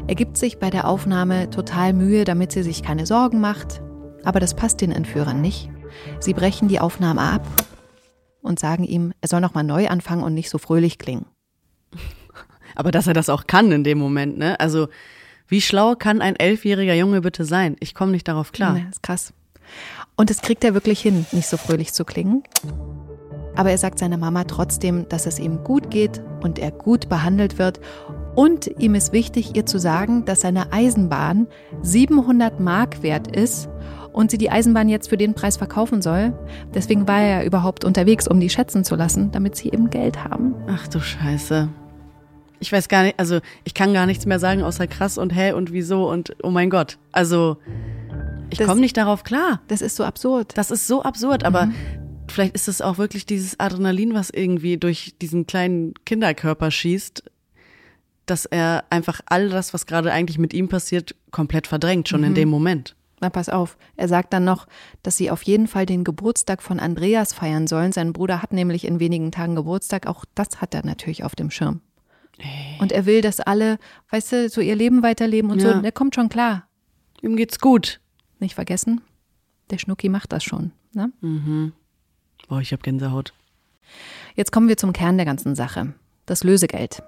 Er 0.07 0.15
gibt 0.15 0.37
sich 0.37 0.59
bei 0.59 0.69
der 0.69 0.87
Aufnahme 0.87 1.49
total 1.49 1.93
Mühe, 1.93 2.25
damit 2.25 2.51
sie 2.51 2.63
sich 2.63 2.83
keine 2.83 3.05
Sorgen 3.05 3.39
macht. 3.39 3.81
Aber 4.23 4.39
das 4.39 4.55
passt 4.55 4.81
den 4.81 4.91
Entführern 4.91 5.41
nicht. 5.41 5.69
Sie 6.19 6.33
brechen 6.33 6.67
die 6.67 6.79
Aufnahme 6.79 7.21
ab 7.21 7.45
und 8.41 8.59
sagen 8.59 8.83
ihm, 8.83 9.13
er 9.21 9.29
soll 9.29 9.41
nochmal 9.41 9.63
neu 9.63 9.87
anfangen 9.87 10.23
und 10.23 10.33
nicht 10.33 10.49
so 10.49 10.57
fröhlich 10.57 10.97
klingen. 10.97 11.25
Aber 12.75 12.91
dass 12.91 13.07
er 13.07 13.13
das 13.13 13.29
auch 13.29 13.47
kann 13.47 13.71
in 13.71 13.83
dem 13.83 13.97
Moment, 13.97 14.37
ne? 14.37 14.59
Also, 14.59 14.87
wie 15.47 15.61
schlau 15.61 15.95
kann 15.95 16.21
ein 16.21 16.35
elfjähriger 16.35 16.93
Junge 16.93 17.21
bitte 17.21 17.43
sein? 17.43 17.75
Ich 17.79 17.95
komme 17.95 18.11
nicht 18.11 18.27
darauf 18.27 18.51
klar. 18.51 18.77
Ja, 18.77 18.89
ist 18.89 19.03
krass. 19.03 19.33
Und 20.15 20.29
das 20.29 20.41
kriegt 20.41 20.63
er 20.63 20.73
wirklich 20.73 21.01
hin, 21.01 21.25
nicht 21.31 21.47
so 21.47 21.57
fröhlich 21.57 21.93
zu 21.93 22.05
klingen. 22.05 22.43
Aber 23.59 23.71
er 23.71 23.77
sagt 23.77 23.99
seiner 23.99 24.15
Mama 24.15 24.45
trotzdem, 24.45 25.09
dass 25.09 25.25
es 25.25 25.37
ihm 25.37 25.65
gut 25.65 25.91
geht 25.91 26.21
und 26.41 26.59
er 26.59 26.71
gut 26.71 27.09
behandelt 27.09 27.59
wird. 27.59 27.81
Und 28.33 28.67
ihm 28.79 28.95
ist 28.95 29.11
wichtig, 29.11 29.53
ihr 29.53 29.65
zu 29.65 29.79
sagen, 29.79 30.23
dass 30.23 30.39
seine 30.39 30.71
Eisenbahn 30.71 31.45
700 31.81 32.61
Mark 32.61 33.03
wert 33.03 33.35
ist 33.35 33.67
und 34.13 34.31
sie 34.31 34.37
die 34.37 34.49
Eisenbahn 34.49 34.87
jetzt 34.87 35.09
für 35.09 35.17
den 35.17 35.33
Preis 35.33 35.57
verkaufen 35.57 36.01
soll. 36.01 36.31
Deswegen 36.73 37.05
war 37.05 37.19
er 37.19 37.39
ja 37.39 37.43
überhaupt 37.43 37.83
unterwegs, 37.83 38.29
um 38.29 38.39
die 38.39 38.49
schätzen 38.49 38.85
zu 38.85 38.95
lassen, 38.95 39.31
damit 39.31 39.57
sie 39.57 39.67
eben 39.73 39.89
Geld 39.89 40.23
haben. 40.23 40.55
Ach 40.69 40.87
du 40.87 41.01
Scheiße. 41.01 41.67
Ich 42.61 42.71
weiß 42.71 42.87
gar 42.87 43.03
nicht, 43.03 43.19
also 43.19 43.39
ich 43.65 43.73
kann 43.73 43.93
gar 43.93 44.05
nichts 44.05 44.25
mehr 44.25 44.39
sagen 44.39 44.63
außer 44.63 44.87
krass 44.87 45.17
und 45.17 45.35
hä 45.35 45.51
und 45.51 45.73
wieso 45.73 46.09
und 46.09 46.33
oh 46.43 46.49
mein 46.49 46.69
Gott. 46.69 46.97
Also 47.11 47.57
ich 48.51 48.59
komme 48.59 48.79
nicht 48.79 48.95
darauf 48.95 49.25
klar. 49.25 49.59
Das 49.67 49.81
ist 49.81 49.97
so 49.97 50.05
absurd. 50.05 50.57
Das 50.57 50.71
ist 50.71 50.87
so 50.87 51.03
absurd, 51.03 51.43
aber 51.43 51.67
vielleicht 52.31 52.55
ist 52.55 52.67
es 52.67 52.81
auch 52.81 52.97
wirklich 52.97 53.25
dieses 53.25 53.59
Adrenalin, 53.59 54.13
was 54.13 54.29
irgendwie 54.29 54.77
durch 54.77 55.15
diesen 55.21 55.47
kleinen 55.47 55.93
Kinderkörper 56.05 56.71
schießt, 56.71 57.23
dass 58.25 58.45
er 58.45 58.83
einfach 58.89 59.21
all 59.25 59.49
das, 59.49 59.73
was 59.73 59.85
gerade 59.85 60.11
eigentlich 60.11 60.37
mit 60.37 60.53
ihm 60.53 60.69
passiert, 60.69 61.15
komplett 61.31 61.67
verdrängt, 61.67 62.09
schon 62.09 62.23
in 62.23 62.35
dem 62.35 62.49
Moment. 62.49 62.95
Na, 63.21 63.29
pass 63.29 63.49
auf. 63.49 63.77
Er 63.97 64.07
sagt 64.07 64.31
dann 64.33 64.45
noch, 64.45 64.65
dass 65.03 65.17
sie 65.17 65.29
auf 65.29 65.41
jeden 65.43 65.67
Fall 65.67 65.85
den 65.85 66.03
Geburtstag 66.05 66.61
von 66.63 66.79
Andreas 66.79 67.33
feiern 67.33 67.67
sollen. 67.67 67.91
Sein 67.91 68.13
Bruder 68.13 68.41
hat 68.41 68.53
nämlich 68.53 68.85
in 68.85 68.99
wenigen 69.01 69.31
Tagen 69.31 69.55
Geburtstag. 69.55 70.07
Auch 70.07 70.23
das 70.35 70.61
hat 70.61 70.73
er 70.73 70.85
natürlich 70.85 71.23
auf 71.23 71.35
dem 71.35 71.51
Schirm. 71.51 71.81
Und 72.79 72.93
er 72.93 73.05
will, 73.05 73.19
dass 73.21 73.41
alle, 73.41 73.77
weißt 74.11 74.31
du, 74.31 74.49
so 74.49 74.61
ihr 74.61 74.75
Leben 74.75 75.03
weiterleben 75.03 75.51
und 75.51 75.61
Ja. 75.61 75.73
so. 75.75 75.81
Der 75.81 75.91
kommt 75.91 76.15
schon 76.15 76.29
klar. 76.29 76.67
Ihm 77.21 77.35
geht's 77.35 77.59
gut. 77.59 77.99
Nicht 78.39 78.55
vergessen, 78.55 79.01
der 79.69 79.79
Schnucki 79.79 80.07
macht 80.07 80.31
das 80.31 80.45
schon. 80.45 80.71
Ne? 80.93 81.11
Boah, 82.49 82.61
ich 82.61 82.73
hab 82.73 82.81
Gänsehaut. 82.81 83.33
Jetzt 84.35 84.51
kommen 84.51 84.67
wir 84.67 84.77
zum 84.77 84.91
Kern 84.91 85.17
der 85.17 85.25
ganzen 85.25 85.55
Sache. 85.55 85.93
Das 86.25 86.43
Lösegeld. 86.43 87.03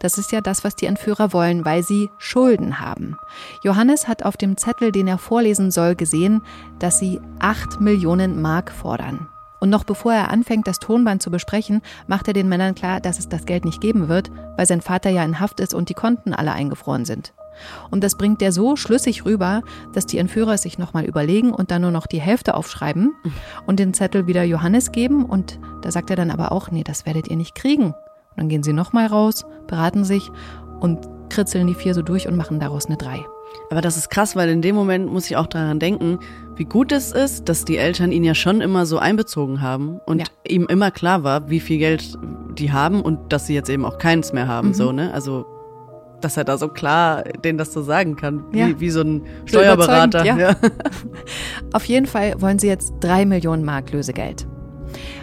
Das 0.00 0.16
ist 0.16 0.32
ja 0.32 0.40
das, 0.40 0.64
was 0.64 0.74
die 0.74 0.86
Entführer 0.86 1.34
wollen, 1.34 1.64
weil 1.66 1.82
sie 1.82 2.08
Schulden 2.18 2.80
haben. 2.80 3.16
Johannes 3.62 4.08
hat 4.08 4.24
auf 4.24 4.38
dem 4.38 4.56
Zettel, 4.56 4.92
den 4.92 5.06
er 5.06 5.18
vorlesen 5.18 5.70
soll, 5.70 5.94
gesehen, 5.94 6.40
dass 6.78 6.98
sie 6.98 7.20
8 7.38 7.80
Millionen 7.80 8.40
Mark 8.40 8.72
fordern. 8.72 9.28
Und 9.60 9.68
noch 9.70 9.84
bevor 9.84 10.14
er 10.14 10.30
anfängt, 10.30 10.66
das 10.66 10.78
Tonband 10.78 11.22
zu 11.22 11.30
besprechen, 11.30 11.82
macht 12.06 12.26
er 12.28 12.34
den 12.34 12.48
Männern 12.48 12.74
klar, 12.74 13.00
dass 13.00 13.18
es 13.18 13.28
das 13.28 13.44
Geld 13.44 13.64
nicht 13.64 13.82
geben 13.82 14.08
wird, 14.08 14.30
weil 14.56 14.66
sein 14.66 14.80
Vater 14.80 15.10
ja 15.10 15.24
in 15.24 15.40
Haft 15.40 15.60
ist 15.60 15.74
und 15.74 15.90
die 15.90 15.94
Konten 15.94 16.32
alle 16.32 16.52
eingefroren 16.52 17.04
sind. 17.04 17.34
Und 17.90 18.02
das 18.04 18.16
bringt 18.16 18.42
er 18.42 18.52
so 18.52 18.76
schlüssig 18.76 19.24
rüber, 19.24 19.62
dass 19.92 20.06
die 20.06 20.18
Entführer 20.18 20.54
es 20.54 20.62
sich 20.62 20.78
nochmal 20.78 21.04
überlegen 21.04 21.52
und 21.52 21.70
dann 21.70 21.82
nur 21.82 21.90
noch 21.90 22.06
die 22.06 22.20
Hälfte 22.20 22.54
aufschreiben 22.54 23.14
und 23.66 23.78
den 23.80 23.94
Zettel 23.94 24.26
wieder 24.26 24.42
Johannes 24.44 24.92
geben. 24.92 25.24
Und 25.24 25.58
da 25.82 25.90
sagt 25.90 26.10
er 26.10 26.16
dann 26.16 26.30
aber 26.30 26.52
auch, 26.52 26.70
nee, 26.70 26.84
das 26.84 27.06
werdet 27.06 27.28
ihr 27.28 27.36
nicht 27.36 27.54
kriegen. 27.54 27.86
Und 27.86 27.94
dann 28.36 28.48
gehen 28.48 28.62
sie 28.62 28.72
nochmal 28.72 29.06
raus, 29.06 29.44
beraten 29.66 30.04
sich 30.04 30.30
und 30.80 30.98
kritzeln 31.30 31.66
die 31.66 31.74
vier 31.74 31.94
so 31.94 32.02
durch 32.02 32.28
und 32.28 32.36
machen 32.36 32.60
daraus 32.60 32.86
eine 32.86 32.96
Drei. 32.96 33.24
Aber 33.70 33.80
das 33.80 33.96
ist 33.96 34.10
krass, 34.10 34.36
weil 34.36 34.48
in 34.48 34.60
dem 34.62 34.74
Moment 34.76 35.10
muss 35.10 35.26
ich 35.26 35.36
auch 35.36 35.46
daran 35.46 35.78
denken, 35.78 36.18
wie 36.56 36.64
gut 36.64 36.92
es 36.92 37.12
ist, 37.12 37.48
dass 37.48 37.64
die 37.64 37.76
Eltern 37.78 38.12
ihn 38.12 38.24
ja 38.24 38.34
schon 38.34 38.60
immer 38.60 38.86
so 38.86 38.98
einbezogen 38.98 39.60
haben 39.60 39.98
und 40.06 40.18
Ja. 40.20 40.26
ihm 40.46 40.66
immer 40.68 40.90
klar 40.90 41.24
war, 41.24 41.48
wie 41.48 41.60
viel 41.60 41.78
Geld 41.78 42.16
die 42.58 42.72
haben 42.72 43.00
und 43.00 43.32
dass 43.32 43.46
sie 43.46 43.54
jetzt 43.54 43.68
eben 43.70 43.84
auch 43.84 43.98
keins 43.98 44.32
mehr 44.32 44.46
haben, 44.48 44.74
so, 44.74 44.92
ne? 44.92 45.12
Also, 45.12 45.46
dass 46.20 46.36
er 46.36 46.44
da 46.44 46.58
so 46.58 46.68
klar 46.68 47.22
denen 47.44 47.58
das 47.58 47.72
so 47.72 47.82
sagen 47.82 48.16
kann, 48.16 48.44
wie, 48.52 48.58
Ja. 48.60 48.80
wie 48.80 48.90
so 48.90 49.02
ein 49.02 49.22
Steuerberater. 49.44 50.20
überzeugend, 50.22 50.60
ja. 50.62 50.70
Auf 51.72 51.84
jeden 51.84 52.06
Fall 52.06 52.40
wollen 52.40 52.58
sie 52.58 52.68
jetzt 52.68 52.94
drei 53.00 53.24
Millionen 53.26 53.64
Mark 53.64 53.92
Lösegeld. 53.92 54.46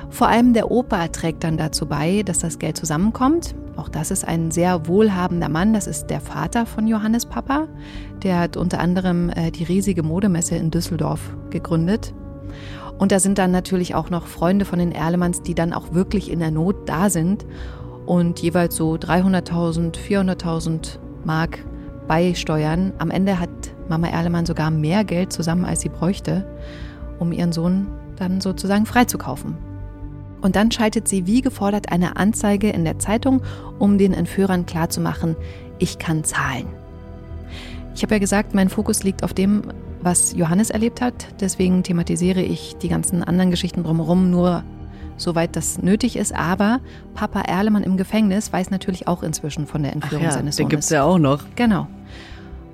Vor 0.09 0.27
allem 0.27 0.53
der 0.53 0.69
Opa 0.69 1.07
trägt 1.07 1.43
dann 1.43 1.57
dazu 1.57 1.87
bei, 1.87 2.21
dass 2.23 2.39
das 2.39 2.59
Geld 2.59 2.77
zusammenkommt. 2.77 3.55
Auch 3.75 3.89
das 3.89 4.11
ist 4.11 4.27
ein 4.27 4.51
sehr 4.51 4.87
wohlhabender 4.87 5.49
Mann. 5.49 5.73
Das 5.73 5.87
ist 5.87 6.07
der 6.07 6.21
Vater 6.21 6.67
von 6.67 6.85
Johannes 6.87 7.25
Papa. 7.25 7.67
Der 8.21 8.39
hat 8.39 8.55
unter 8.55 8.79
anderem 8.79 9.29
äh, 9.29 9.49
die 9.49 9.63
riesige 9.63 10.03
Modemesse 10.03 10.55
in 10.55 10.69
Düsseldorf 10.69 11.35
gegründet. 11.49 12.13
Und 12.99 13.11
da 13.11 13.19
sind 13.19 13.39
dann 13.39 13.49
natürlich 13.49 13.95
auch 13.95 14.11
noch 14.11 14.27
Freunde 14.27 14.65
von 14.65 14.77
den 14.77 14.91
Erlemanns, 14.91 15.41
die 15.41 15.55
dann 15.55 15.73
auch 15.73 15.93
wirklich 15.93 16.29
in 16.31 16.39
der 16.39 16.51
Not 16.51 16.87
da 16.87 17.09
sind 17.09 17.43
und 18.05 18.39
jeweils 18.39 18.75
so 18.75 18.93
300.000, 18.93 19.95
400.000 19.95 20.99
Mark 21.23 21.59
beisteuern. 22.07 22.93
Am 22.97 23.11
Ende 23.11 23.39
hat 23.39 23.49
Mama 23.87 24.07
Erlemann 24.07 24.45
sogar 24.45 24.71
mehr 24.71 25.03
Geld 25.03 25.31
zusammen, 25.31 25.65
als 25.65 25.81
sie 25.81 25.89
bräuchte, 25.89 26.45
um 27.19 27.31
ihren 27.31 27.51
Sohn 27.51 27.87
dann 28.17 28.41
sozusagen 28.41 28.85
freizukaufen. 28.85 29.57
Und 30.41 30.57
dann 30.57 30.71
schaltet 30.71 31.07
sie 31.07 31.25
wie 31.25 31.41
gefordert 31.41 31.91
eine 31.91 32.17
Anzeige 32.17 32.69
in 32.69 32.83
der 32.83 32.99
Zeitung, 32.99 33.41
um 33.79 33.97
den 33.97 34.13
Entführern 34.13 34.65
klarzumachen, 34.65 35.37
ich 35.79 35.99
kann 35.99 36.23
zahlen. 36.23 36.67
Ich 37.95 38.03
habe 38.03 38.15
ja 38.15 38.19
gesagt, 38.19 38.53
mein 38.53 38.69
Fokus 38.69 39.03
liegt 39.03 39.23
auf 39.23 39.33
dem, 39.33 39.63
was 40.01 40.33
Johannes 40.33 40.69
erlebt 40.69 40.99
hat. 40.99 41.27
Deswegen 41.39 41.83
thematisiere 41.83 42.41
ich 42.41 42.75
die 42.77 42.89
ganzen 42.89 43.23
anderen 43.23 43.51
Geschichten 43.51 43.83
drumherum 43.83 44.31
nur 44.31 44.63
soweit 45.17 45.55
das 45.55 45.81
nötig 45.81 46.15
ist. 46.15 46.33
Aber 46.33 46.79
Papa 47.13 47.41
Erlemann 47.41 47.83
im 47.83 47.97
Gefängnis 47.97 48.51
weiß 48.51 48.69
natürlich 48.71 49.07
auch 49.07 49.23
inzwischen 49.23 49.67
von 49.67 49.83
der 49.83 49.93
Entführung 49.93 50.25
ja, 50.25 50.31
seines 50.31 50.55
den 50.55 50.63
Sohnes. 50.63 50.69
gibt's 50.71 50.89
ja 50.89 51.03
auch 51.03 51.17
noch. 51.19 51.43
Genau. 51.55 51.87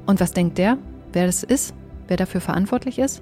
Und 0.06 0.20
was 0.20 0.32
denkt 0.32 0.58
der, 0.58 0.78
wer 1.14 1.26
das 1.26 1.44
ist? 1.44 1.74
Wer 2.08 2.18
dafür 2.18 2.42
verantwortlich 2.42 2.98
ist? 3.00 3.22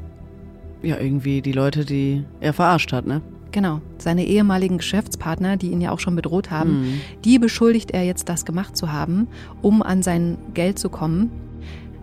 Ja, 0.82 0.97
irgendwie 0.97 1.41
die 1.41 1.51
Leute, 1.51 1.84
die 1.86 2.23
er 2.39 2.53
verarscht 2.53 2.93
hat, 2.93 3.06
ne? 3.08 3.21
Genau, 3.51 3.82
seine 3.97 4.25
ehemaligen 4.25 4.77
Geschäftspartner, 4.77 5.58
die 5.58 5.71
ihn 5.71 5.82
ja 5.82 5.91
auch 5.91 5.99
schon 5.99 6.15
bedroht 6.15 6.51
haben, 6.51 6.82
Mhm. 6.82 7.01
die 7.25 7.39
beschuldigt 7.39 7.91
er 7.91 8.03
jetzt, 8.03 8.30
das 8.30 8.45
gemacht 8.45 8.77
zu 8.77 8.91
haben, 8.91 9.27
um 9.62 9.82
an 9.82 10.03
sein 10.03 10.38
Geld 10.53 10.77
zu 10.77 10.89
kommen. 10.89 11.32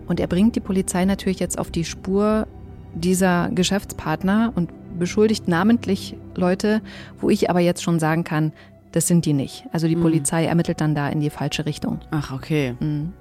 Und 0.07 0.19
er 0.19 0.27
bringt 0.27 0.55
die 0.55 0.59
Polizei 0.59 1.05
natürlich 1.05 1.39
jetzt 1.39 1.57
auf 1.57 1.71
die 1.71 1.85
Spur 1.85 2.47
dieser 2.95 3.49
Geschäftspartner 3.51 4.51
und 4.55 4.69
beschuldigt 4.95 5.47
namentlich 5.47 6.15
Leute, 6.35 6.81
wo 7.19 7.29
ich 7.29 7.49
aber 7.49 7.59
jetzt 7.59 7.83
schon 7.83 7.99
sagen 7.99 8.23
kann, 8.23 8.51
das 8.91 9.07
sind 9.07 9.25
die 9.25 9.33
nicht. 9.33 9.65
Also 9.71 9.87
die 9.87 9.95
Mhm. 9.95 10.01
Polizei 10.01 10.45
ermittelt 10.45 10.79
dann 10.81 10.95
da 10.95 11.09
in 11.09 11.19
die 11.19 11.29
falsche 11.29 11.65
Richtung. 11.65 11.99
Ach, 12.11 12.31
okay. 12.31 12.75
Mhm. 12.79 13.11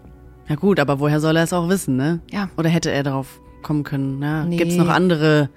Ja 0.48 0.56
gut, 0.56 0.78
aber 0.78 1.00
woher 1.00 1.20
soll 1.20 1.37
er 1.37 1.42
es 1.44 1.52
auch 1.52 1.68
wissen, 1.68 1.96
ne? 1.96 2.20
Ja. 2.30 2.48
Oder 2.56 2.68
hätte 2.68 2.90
er 2.90 3.02
darauf 3.02 3.40
kommen 3.62 3.82
können? 3.82 4.22
Ja. 4.22 4.44
Nee. 4.44 4.56
Gibt's 4.58 4.76
noch 4.76 4.88
andere 4.88 5.48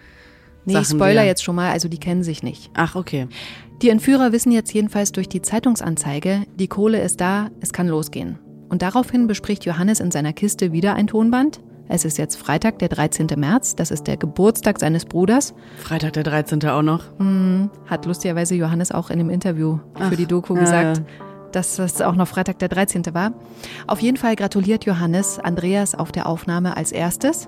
Nee, 0.65 0.73
Sachen, 0.73 0.83
ich 0.83 0.89
spoiler 0.89 1.21
er- 1.21 1.27
jetzt 1.27 1.43
schon 1.43 1.55
mal, 1.55 1.71
also 1.71 1.87
die 1.89 1.97
kennen 1.99 2.23
sich 2.23 2.41
nicht. 2.43 2.71
Ach, 2.73 2.95
okay. 2.95 3.27
Die 3.81 3.89
Entführer 3.89 4.31
wissen 4.31 4.51
jetzt 4.51 4.73
jedenfalls 4.73 5.11
durch 5.11 5.29
die 5.29 5.41
Zeitungsanzeige, 5.41 6.43
die 6.57 6.67
Kohle 6.67 6.99
ist 7.01 7.21
da, 7.21 7.49
es 7.61 7.71
kann 7.73 7.87
losgehen. 7.87 8.39
Und 8.69 8.81
daraufhin 8.81 9.27
bespricht 9.27 9.65
Johannes 9.65 9.99
in 9.99 10.11
seiner 10.11 10.33
Kiste 10.33 10.71
wieder 10.73 10.95
ein 10.95 11.07
Tonband. 11.07 11.59
Es 11.89 12.03
ist 12.05 12.17
jetzt 12.17 12.35
Freitag, 12.37 12.79
der 12.79 12.89
13. 12.89 13.27
März, 13.37 13.75
das 13.75 13.91
ist 13.91 14.07
der 14.07 14.17
Geburtstag 14.17 14.79
seines 14.79 15.05
Bruders. 15.05 15.53
Freitag 15.77 16.13
der 16.13 16.23
13. 16.23 16.65
auch 16.67 16.81
noch. 16.81 17.03
Hm, 17.17 17.69
hat 17.85 18.05
lustigerweise 18.05 18.55
Johannes 18.55 18.91
auch 18.91 19.09
in 19.09 19.19
dem 19.19 19.29
Interview 19.29 19.77
für 19.95 20.03
Ach, 20.03 20.15
die 20.15 20.25
Doku 20.25 20.53
ja, 20.55 20.59
gesagt, 20.61 20.97
ja. 20.97 21.03
dass 21.53 21.77
das 21.77 22.01
auch 22.01 22.15
noch 22.15 22.27
Freitag 22.27 22.59
der 22.59 22.67
13. 22.69 23.03
war. 23.13 23.31
Auf 23.87 24.01
jeden 24.01 24.17
Fall 24.17 24.35
gratuliert 24.35 24.85
Johannes 24.85 25.39
Andreas 25.39 25.95
auf 25.95 26.11
der 26.11 26.27
Aufnahme 26.27 26.75
als 26.75 26.91
erstes 26.91 27.47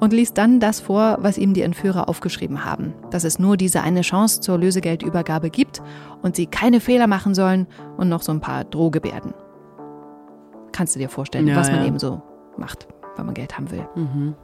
und 0.00 0.12
liest 0.12 0.36
dann 0.38 0.58
das 0.58 0.80
vor, 0.80 1.18
was 1.20 1.38
ihm 1.38 1.54
die 1.54 1.62
Entführer 1.62 2.08
aufgeschrieben 2.08 2.64
haben. 2.64 2.94
Dass 3.10 3.22
es 3.24 3.38
nur 3.38 3.56
diese 3.56 3.82
eine 3.82 4.00
Chance 4.00 4.40
zur 4.40 4.58
Lösegeldübergabe 4.58 5.50
gibt 5.50 5.80
und 6.22 6.34
sie 6.34 6.46
keine 6.46 6.80
Fehler 6.80 7.06
machen 7.06 7.34
sollen 7.34 7.66
und 7.98 8.08
noch 8.08 8.22
so 8.22 8.32
ein 8.32 8.40
paar 8.40 8.64
Drohgebärden. 8.64 9.34
Kannst 10.72 10.94
du 10.94 10.98
dir 10.98 11.08
vorstellen, 11.08 11.46
Ja, 11.46 11.56
was 11.56 11.70
man 11.70 11.80
ja. 11.82 11.86
eben 11.86 11.98
so 11.98 12.22
macht, 12.56 12.88
wenn 13.20 13.26
man 13.26 13.34
Geld 13.34 13.56
haben 13.56 13.70
will. 13.70 13.86
Mhm. 13.94 14.34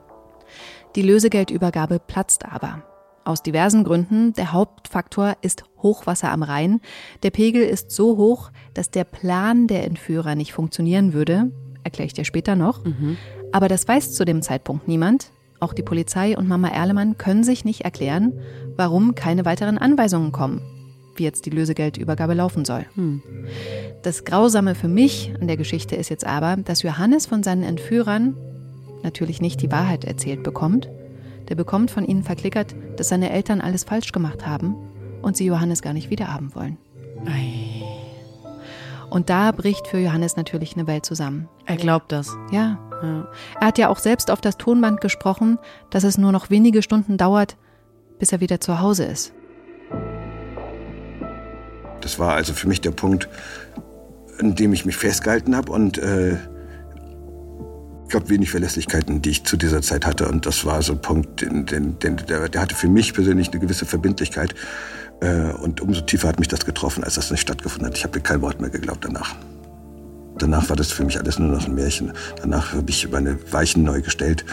Die 0.95 1.03
Lösegeldübergabe 1.03 1.99
platzt 1.99 2.45
aber. 2.47 2.83
Aus 3.25 3.43
diversen 3.43 3.83
Gründen. 3.83 4.33
Der 4.35 4.53
Hauptfaktor 4.53 5.37
ist 5.43 5.65
Hochwasser 5.83 6.31
am 6.31 6.45
Rhein. 6.45 6.81
Der 7.25 7.31
Pegel 7.31 7.63
ist 7.65 7.91
so 7.91 8.17
hoch, 8.17 8.51
dass 8.73 8.91
der 8.91 9.05
Plan 9.05 9.67
der 9.67 9.85
Entführer 9.85 10.37
nicht 10.37 10.53
funktionieren 10.53 11.13
würde. 11.13 11.51
Erkläre 11.83 12.07
ich 12.07 12.15
dir 12.15 12.25
später 12.25 12.55
noch. 12.55 12.85
Mhm. 12.85 13.17
Aber 13.53 13.69
das 13.69 13.87
weiß 13.89 14.13
zu 14.13 14.25
dem 14.25 14.43
Zeitpunkt 14.43 14.87
niemand. 14.87 15.33
Auch 15.59 15.73
die 15.73 15.83
Polizei 15.83 16.37
und 16.37 16.47
Mama 16.47 16.69
Erlemann 16.69 17.19
können 17.19 17.43
sich 17.43 17.65
nicht 17.65 17.83
erklären, 17.83 18.39
warum 18.77 19.15
keine 19.15 19.45
weiteren 19.45 19.79
Anweisungen 19.79 20.31
kommen, 20.31 20.61
wie 21.17 21.25
jetzt 21.25 21.47
die 21.47 21.51
Lösegeldübergabe 21.51 22.35
laufen 22.35 22.65
soll. 22.65 22.87
Hm. 22.95 23.23
Das 24.03 24.25
Grausame 24.25 24.75
für 24.75 24.89
mich 24.89 25.33
an 25.41 25.47
der 25.47 25.57
Geschichte 25.57 25.97
ist 25.97 26.11
jetzt 26.11 26.27
aber, 26.27 26.57
dass 26.57 26.83
Johannes 26.83 27.27
von 27.27 27.43
seinen 27.43 27.63
Entführern 27.63 28.37
natürlich 29.07 29.41
nicht 29.41 29.63
die 29.63 29.73
Wahrheit 29.73 30.05
erzählt 30.05 30.43
bekommt. 30.43 30.91
Der 31.49 31.55
bekommt 31.55 31.91
von 31.91 32.05
ihnen 32.05 32.23
verklickert, 32.25 32.75
dass 32.97 33.09
seine 33.09 33.31
Eltern 33.31 33.63
alles 33.63 33.85
falsch 33.85 34.13
gemacht 34.13 34.47
haben 34.47 34.75
und 35.23 35.37
sie 35.39 35.47
Johannes 35.47 35.81
gar 35.81 35.95
nicht 35.95 36.11
wiederhaben 36.11 36.55
wollen. 36.55 36.77
Ei. 37.25 37.83
Und 39.09 39.31
da 39.31 39.53
bricht 39.53 39.87
für 39.87 39.99
Johannes 39.99 40.37
natürlich 40.37 40.75
eine 40.75 40.87
Welt 40.87 41.07
zusammen. 41.07 41.49
Er 41.65 41.77
glaubt 41.77 42.13
das. 42.13 42.37
Ja, 42.51 42.79
Ja. 43.03 43.29
er 43.61 43.67
hat 43.67 43.79
ja 43.79 43.89
auch 43.89 43.99
selbst 43.99 44.31
auf 44.31 44.41
das 44.41 44.59
Tonband 44.59 45.01
gesprochen, 45.01 45.59
dass 45.91 46.05
es 46.05 46.19
nur 46.19 46.33
noch 46.33 46.51
wenige 46.51 46.83
Stunden 46.83 47.17
dauert, 47.17 47.57
bis 48.19 48.33
er 48.33 48.41
wieder 48.41 48.61
zu 48.61 48.81
Hause 48.81 49.05
ist. 49.05 49.33
Das 52.01 52.19
war 52.19 52.35
also 52.35 52.53
für 52.53 52.69
mich 52.69 52.81
der 52.81 52.91
Punkt, 52.91 53.29
an 54.41 54.55
dem 54.55 54.73
ich 54.73 54.85
mich 54.85 54.97
festgehalten 54.97 55.57
habe 55.57 55.73
und 55.73 55.99
äh, 55.99 56.37
ich 58.07 58.11
glaube 58.11 58.29
wenig 58.29 58.53
Verlässlichkeiten, 58.53 59.21
die 59.21 59.31
ich 59.31 59.45
zu 59.45 59.57
dieser 59.57 59.83
Zeit 59.83 60.07
hatte. 60.07 60.29
Und 60.29 60.47
das 60.47 60.65
war 60.65 60.81
so 60.81 60.93
ein 60.93 61.01
Punkt, 61.01 61.41
den, 61.41 61.67
den, 61.67 61.99
den, 61.99 62.17
der, 62.29 62.49
der 62.49 62.61
hatte 62.61 62.77
für 62.77 62.87
mich 62.87 63.13
persönlich 63.13 63.51
eine 63.51 63.59
gewisse 63.59 63.85
Verbindlichkeit. 63.85 64.55
Äh, 65.21 65.51
und 65.55 65.81
umso 65.81 66.03
tiefer 66.03 66.29
hat 66.29 66.39
mich 66.39 66.47
das 66.47 66.65
getroffen, 66.65 67.03
als 67.03 67.17
das 67.17 67.33
nicht 67.33 67.41
stattgefunden 67.41 67.89
hat. 67.89 67.99
Ich 67.99 68.05
habe 68.05 68.21
kein 68.21 68.43
Wort 68.43 68.61
mehr 68.61 68.71
geglaubt 68.71 69.05
danach. 69.05 69.35
Danach 70.39 70.69
war 70.69 70.77
das 70.77 70.93
für 70.93 71.03
mich 71.03 71.19
alles 71.19 71.41
nur 71.41 71.49
noch 71.49 71.67
ein 71.67 71.75
Märchen. 71.75 72.13
Danach 72.41 72.75
habe 72.75 72.89
ich 72.89 73.11
meine 73.11 73.39
Weichen 73.53 73.83
neu 73.83 74.03
gestellt 74.03 74.45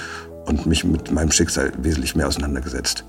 und 0.46 0.66
mich 0.66 0.84
mit 0.84 1.12
meinem 1.12 1.32
Schicksal 1.32 1.72
wesentlich 1.78 2.16
mehr 2.16 2.28
auseinandergesetzt. 2.28 3.06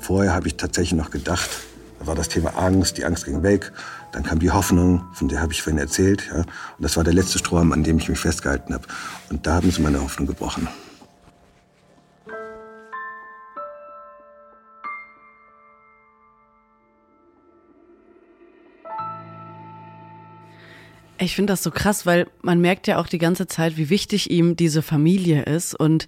Vorher 0.00 0.34
habe 0.34 0.48
ich 0.48 0.58
tatsächlich 0.58 0.98
noch 0.98 1.10
gedacht, 1.10 1.48
da 1.48 1.75
war 2.00 2.14
das 2.14 2.28
Thema 2.28 2.56
Angst, 2.56 2.98
die 2.98 3.04
Angst 3.04 3.24
ging 3.24 3.42
weg. 3.42 3.72
Dann 4.12 4.22
kam 4.22 4.38
die 4.38 4.50
Hoffnung, 4.50 5.04
von 5.14 5.28
der 5.28 5.40
habe 5.40 5.52
ich 5.52 5.62
vorhin 5.62 5.78
erzählt. 5.78 6.26
Ja? 6.30 6.38
Und 6.38 6.46
das 6.78 6.96
war 6.96 7.04
der 7.04 7.14
letzte 7.14 7.38
Strohhalm, 7.38 7.72
an 7.72 7.84
dem 7.84 7.98
ich 7.98 8.08
mich 8.08 8.18
festgehalten 8.18 8.74
habe. 8.74 8.86
Und 9.30 9.46
da 9.46 9.54
haben 9.54 9.70
sie 9.70 9.82
meine 9.82 10.00
Hoffnung 10.02 10.26
gebrochen. 10.26 10.68
Ich 21.18 21.34
finde 21.34 21.54
das 21.54 21.62
so 21.62 21.70
krass, 21.70 22.04
weil 22.04 22.28
man 22.42 22.60
merkt 22.60 22.86
ja 22.86 22.98
auch 22.98 23.06
die 23.06 23.18
ganze 23.18 23.46
Zeit, 23.46 23.76
wie 23.78 23.88
wichtig 23.88 24.30
ihm 24.30 24.54
diese 24.54 24.82
Familie 24.82 25.42
ist 25.44 25.74
und 25.74 26.06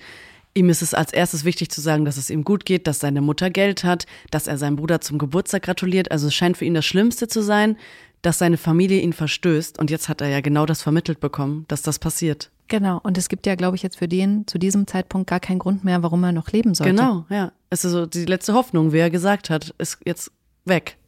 ihm 0.59 0.69
ist 0.69 0.83
es 0.83 0.93
als 0.93 1.13
erstes 1.13 1.45
wichtig 1.45 1.71
zu 1.71 1.81
sagen, 1.81 2.05
dass 2.05 2.17
es 2.17 2.29
ihm 2.29 2.45
gut 2.45 2.67
geht, 2.67 2.87
dass 2.87 2.99
seine 2.99 3.21
Mutter 3.21 3.49
Geld 3.49 3.85
hat, 3.85 4.07
dass 4.31 4.47
er 4.47 4.59
seinem 4.59 4.77
Bruder 4.77 5.01
zum 5.01 5.19
Geburtstag 5.19 5.63
gratuliert. 5.63 6.11
Also 6.11 6.27
es 6.27 6.35
scheint 6.35 6.57
für 6.57 6.65
ihn 6.65 6.75
das 6.75 6.85
Schlimmste 6.85 7.29
zu 7.29 7.43
sein, 7.43 7.77
dass 8.23 8.39
seine 8.39 8.57
Familie 8.57 9.01
ihn 9.01 9.13
verstößt 9.13 9.79
und 9.79 9.91
jetzt 9.91 10.09
hat 10.09 10.21
er 10.21 10.29
ja 10.29 10.41
genau 10.41 10.67
das 10.67 10.83
vermittelt 10.83 11.21
bekommen, 11.21 11.65
dass 11.69 11.83
das 11.83 11.99
passiert. 11.99 12.51
Genau, 12.67 13.01
und 13.03 13.17
es 13.17 13.29
gibt 13.29 13.47
ja, 13.47 13.55
glaube 13.55 13.77
ich, 13.77 13.83
jetzt 13.83 13.97
für 13.97 14.09
den 14.09 14.47
zu 14.47 14.59
diesem 14.59 14.87
Zeitpunkt 14.87 15.31
gar 15.31 15.41
keinen 15.41 15.59
Grund 15.61 15.85
mehr, 15.85 16.03
warum 16.03 16.23
er 16.25 16.33
noch 16.33 16.51
leben 16.51 16.75
sollte. 16.75 16.93
Genau, 16.93 17.25
ja. 17.31 17.53
Es 17.71 17.85
ist 17.85 17.93
so 17.93 18.05
die 18.05 18.27
letzte 18.27 18.53
Hoffnung, 18.55 18.93
wie 18.93 18.99
er 18.99 19.11
gesagt 19.11 19.49
hat, 19.49 19.75
ist 19.79 19.99
jetzt 20.05 20.33
weg. 20.65 20.99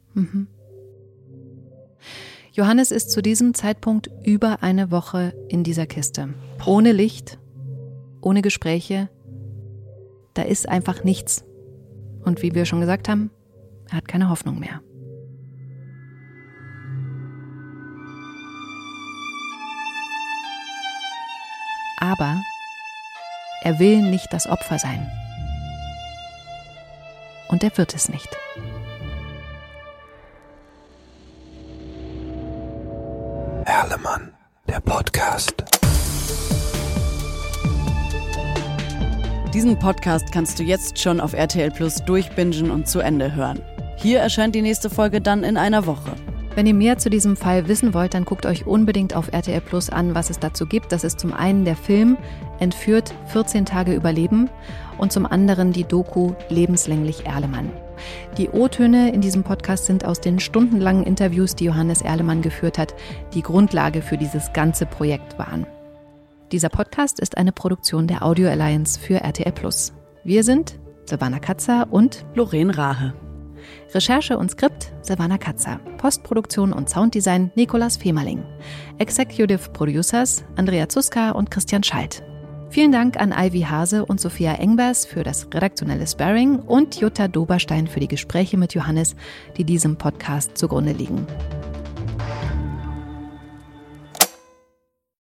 Johannes 2.53 2.91
ist 2.91 3.11
zu 3.11 3.21
diesem 3.23 3.55
Zeitpunkt 3.55 4.11
über 4.25 4.63
eine 4.63 4.91
Woche 4.91 5.35
in 5.49 5.63
dieser 5.65 5.87
Kiste. 5.87 6.35
Ohne 6.65 6.93
Licht, 6.93 7.39
ohne 8.21 8.43
Gespräche. 8.43 9.09
Da 10.35 10.43
ist 10.43 10.69
einfach 10.69 11.05
nichts. 11.05 11.45
Und 12.23 12.43
wie 12.43 12.55
wir 12.55 12.65
schon 12.65 12.81
gesagt 12.81 13.09
haben, 13.09 13.31
er 13.89 13.97
hat 13.97 14.09
keine 14.09 14.29
Hoffnung 14.29 14.59
mehr. 14.59 14.81
Aber 21.99 22.41
er 23.63 23.79
will 23.79 24.03
nicht 24.03 24.33
das 24.33 24.47
Opfer 24.47 24.79
sein. 24.79 25.11
Und 27.49 27.63
er 27.63 27.77
wird 27.77 27.95
es 27.95 28.09
nicht. 28.09 28.29
Erlemann, 33.65 34.33
der 34.67 34.81
Podcast. 34.81 35.80
Diesen 39.61 39.79
Podcast 39.79 40.33
kannst 40.33 40.59
du 40.59 40.63
jetzt 40.63 40.99
schon 40.99 41.21
auf 41.21 41.35
RTL 41.35 41.71
Plus 41.71 41.97
durchbingen 41.97 42.71
und 42.71 42.89
zu 42.89 43.01
Ende 43.01 43.35
hören. 43.35 43.61
Hier 43.99 44.21
erscheint 44.21 44.55
die 44.55 44.63
nächste 44.63 44.89
Folge 44.89 45.21
dann 45.21 45.45
in 45.45 45.59
einer 45.59 45.85
Woche. 45.85 46.13
Wenn 46.55 46.67
ihr 46.67 46.73
mehr 46.73 46.97
zu 46.97 47.11
diesem 47.11 47.37
Fall 47.37 47.69
wissen 47.69 47.93
wollt, 47.93 48.15
dann 48.15 48.25
guckt 48.25 48.47
euch 48.47 48.67
unbedingt 48.67 49.15
auf 49.15 49.31
RTL 49.31 49.61
Plus 49.61 49.91
an, 49.91 50.15
was 50.15 50.31
es 50.31 50.39
dazu 50.39 50.65
gibt. 50.65 50.93
Das 50.93 51.05
ist 51.05 51.21
zum 51.21 51.35
einen 51.35 51.67
der 51.67 51.77
Film 51.77 52.17
Entführt 52.59 53.13
14 53.27 53.67
Tage 53.67 53.93
Überleben 53.93 54.49
und 54.97 55.13
zum 55.13 55.27
anderen 55.27 55.75
die 55.75 55.85
Doku 55.85 56.33
Lebenslänglich 56.49 57.27
Erlemann. 57.27 57.71
Die 58.39 58.49
O-Töne 58.49 59.13
in 59.13 59.21
diesem 59.21 59.43
Podcast 59.43 59.85
sind 59.85 60.07
aus 60.07 60.23
den 60.23 60.41
stundenlangen 60.41 61.05
Interviews, 61.05 61.55
die 61.55 61.67
Johannes 61.67 62.01
Erlemann 62.01 62.41
geführt 62.41 62.79
hat, 62.79 62.95
die 63.35 63.43
Grundlage 63.43 64.01
für 64.01 64.17
dieses 64.17 64.55
ganze 64.55 64.87
Projekt 64.87 65.39
waren. 65.39 65.67
Dieser 66.53 66.69
Podcast 66.69 67.21
ist 67.21 67.37
eine 67.37 67.53
Produktion 67.53 68.09
der 68.09 68.25
Audio 68.25 68.49
Alliance 68.49 68.99
für 68.99 69.21
RTL 69.21 69.53
Plus. 69.53 69.93
Wir 70.25 70.43
sind 70.43 70.81
Silvana 71.05 71.39
Katzer 71.39 71.87
und 71.93 72.27
Lorraine 72.35 72.77
Rahe. 72.77 73.15
Recherche 73.95 74.37
und 74.37 74.51
Skript 74.51 74.93
Silvana 75.01 75.39
Katzer. 75.39 75.79
Postproduktion 75.99 76.73
und 76.73 76.91
Sounddesign 76.91 77.53
Nikolas 77.55 77.97
Femerling. 77.97 78.43
Executive 78.99 79.71
Producers 79.71 80.43
Andrea 80.57 80.89
Zuska 80.89 81.31
und 81.31 81.53
Christian 81.53 81.85
Schalt. 81.85 82.25
Vielen 82.71 82.91
Dank 82.91 83.17
an 83.21 83.33
Ivy 83.33 83.61
Hase 83.61 84.05
und 84.05 84.21
Sophia 84.21 84.55
Engbers 84.55 85.07
für 85.07 85.23
das 85.23 85.47
redaktionelle 85.55 86.07
Sparring 86.09 86.59
und 86.59 86.97
Jutta 86.97 87.29
Doberstein 87.29 87.87
für 87.87 88.01
die 88.01 88.09
Gespräche 88.09 88.57
mit 88.57 88.75
Johannes, 88.75 89.15
die 89.57 89.65
diesem 89.65 89.99
Podcast 89.99 90.59
zugrunde 90.59 90.93
liegen. 90.93 91.29